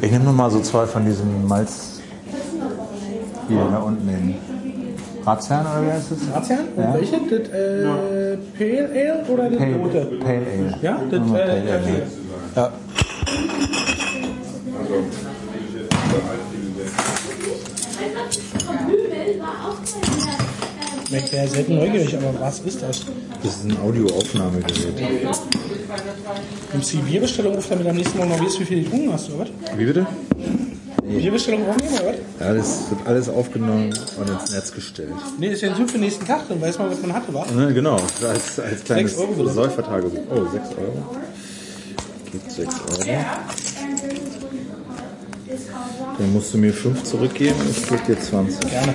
[0.00, 2.00] Ich nehme noch mal so zwei von diesen Malz
[3.48, 4.34] hier da unten den
[5.24, 6.18] Ratsherrn oder wie heißt das?
[6.34, 6.68] Ratsherrn?
[6.76, 6.94] Ja.
[6.94, 7.16] Welche?
[7.30, 10.04] Das äh, Pale Ale oder das Pale, rote?
[10.20, 10.78] Pale Ale.
[10.82, 12.02] Ja, das äh, Pale Ale.
[12.56, 12.72] Ja.
[21.14, 23.04] Ich wäre selten neugierig, aber was ist das?
[23.42, 24.94] Das ist ein Audioaufnahmegerät.
[26.72, 29.12] Nimmst du die Bierbestellung, ruft damit am nächsten Mal noch weißt, wie viel du tun
[29.12, 29.48] hast, oder was?
[29.76, 30.06] Wie bitte?
[31.04, 31.18] Nee.
[31.18, 32.16] Bierbestellung aufnehmen, oder was?
[32.40, 35.10] Ja, das wird alles aufgenommen und ins Netz gestellt.
[35.38, 37.34] Nee, ist ja ein Typ für den nächsten Tag, dann weiß man, was man hatte,
[37.34, 37.44] wa?
[37.54, 40.20] Ja, genau, als, als kleines Säufertagebuch.
[40.30, 41.16] Oh, 6 Euro.
[42.30, 43.18] Gibt 6 Euro.
[46.18, 48.70] Dann musst du mir 5 zurückgeben, ich gebe dir 20.
[48.70, 48.94] Gerne.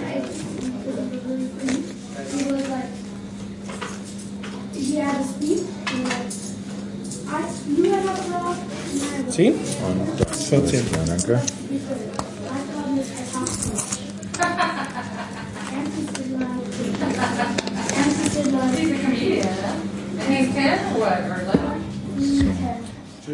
[9.37, 9.53] Zehn?
[9.53, 10.79] Und das 14.
[10.79, 11.39] Ja, danke.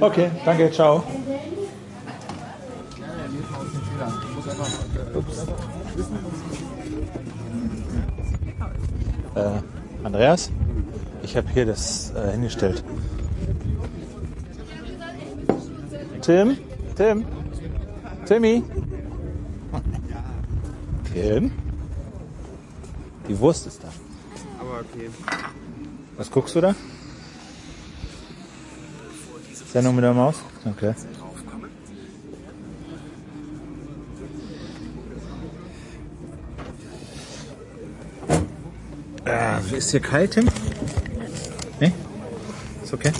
[0.01, 1.03] Okay, danke, ciao.
[5.13, 5.47] Ups.
[9.35, 9.41] Äh,
[10.03, 10.51] Andreas,
[11.21, 12.83] ich habe hier das äh, hingestellt.
[16.23, 16.57] Tim?
[16.95, 17.25] Tim?
[18.25, 18.63] Timmy?
[21.13, 21.51] Tim?
[23.27, 23.89] Die Wurst ist da.
[24.57, 25.09] Aber okay.
[26.15, 26.75] Was guckst du da?
[29.73, 30.35] Sendung mit der Maus?
[30.65, 30.93] Okay.
[39.25, 40.47] Äh, ist hier kalt, Tim?
[41.81, 41.91] Nee?
[42.81, 43.11] Ist okay.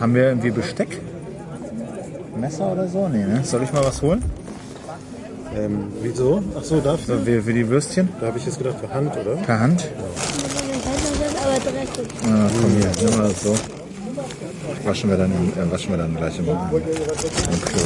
[0.00, 1.00] Haben wir irgendwie Besteck?
[2.36, 3.08] Messer oder so?
[3.08, 3.40] Nee, ne?
[3.44, 4.22] Soll ich mal was holen?
[5.56, 6.42] Ähm, wieso?
[6.56, 7.18] Ach so, dafür?
[7.18, 8.08] So, für, für die Würstchen?
[8.20, 9.34] Da habe ich jetzt gedacht, für Hand, oder?
[9.36, 9.88] Per Hand?
[11.58, 12.08] dreckig.
[12.24, 13.54] Ah, komm hier, nimm mal das so.
[14.84, 17.80] Waschen wir dann, äh, waschen wir dann gleich im, im Klo.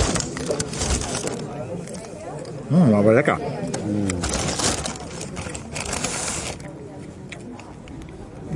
[2.71, 3.39] Hm, aber lecker.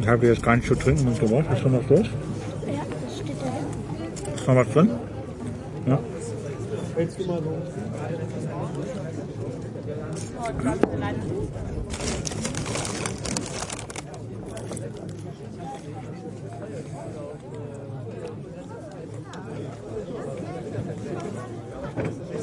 [0.01, 1.47] Ich habe jetzt gar nicht zu trinken mitgebracht.
[1.51, 2.11] Hast du noch Durst?
[2.67, 4.36] Ja, das steht da hinten.
[4.47, 4.91] Ist noch was drin?
[5.87, 5.99] Ja.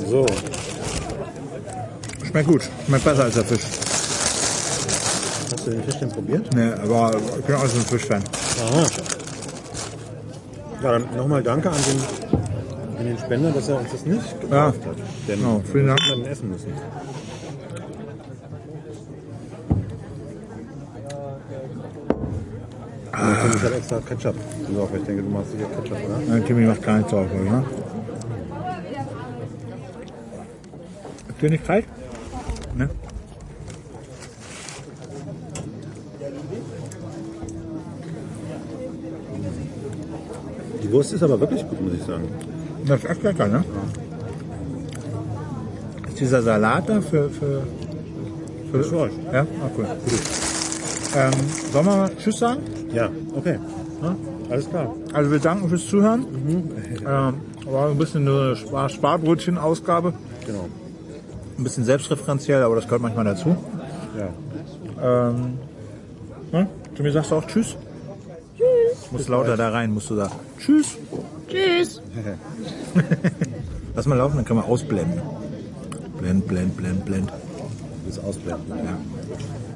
[0.05, 0.25] So.
[2.25, 2.69] Schmeckt gut.
[2.85, 3.61] Schmeckt besser als der Fisch.
[5.53, 6.53] Hast du den Fisch denn probiert?
[6.53, 8.23] Nee, aber ich bin auch so ein Fischfan.
[8.59, 9.12] Aha.
[10.83, 14.95] Ja, nochmal danke an den, an den Spender, dass er uns das nicht gekauft hat.
[15.27, 15.99] Denn Genau, vielen Dank.
[16.09, 16.73] dann essen müssen.
[23.11, 23.35] Ah.
[23.53, 24.35] Ich habe extra Ketchup.
[24.75, 24.89] drauf.
[24.95, 26.19] Ich denke, du machst sicher Ketchup, oder?
[26.27, 27.63] Nein, Timmy macht gar nichts drauf, ne?
[31.29, 31.85] Ist dir nicht kalt?
[40.93, 42.27] Wurst ist aber wirklich gut, muss ich sagen.
[42.85, 43.63] Das ist echt lecker, ne?
[46.07, 47.31] Ist dieser Salat da für...
[47.31, 47.63] für,
[48.71, 49.11] für Das war's.
[49.31, 49.41] Ja?
[49.41, 49.87] Ah, cool.
[51.15, 51.31] Ähm,
[51.71, 52.61] sollen wir mal Tschüss sagen?
[52.91, 53.57] Ja, okay.
[54.03, 54.15] Ja,
[54.51, 54.93] alles klar.
[55.13, 56.25] Also wir danken fürs Zuhören.
[57.05, 60.13] Ähm, war ein bisschen eine Spar Sparbrötchen-Ausgabe.
[60.45, 60.69] Genau.
[61.57, 63.57] Ein bisschen selbstreferenziell, aber das gehört manchmal dazu.
[64.17, 65.29] Ja.
[65.29, 65.57] Ähm,
[66.51, 66.67] ne?
[66.95, 67.75] Timmy, sagst du auch Tschüss?
[68.57, 69.11] Tschüss.
[69.11, 70.33] Muss lauter da rein, musst du sagen.
[70.63, 70.97] Tschüss.
[71.49, 72.01] Tschüss.
[73.95, 75.21] Lass mal laufen, dann können wir ausblenden.
[76.19, 77.33] Blend, blend, blend, blend.
[78.07, 78.69] Das ausblenden.
[78.69, 78.97] Ja.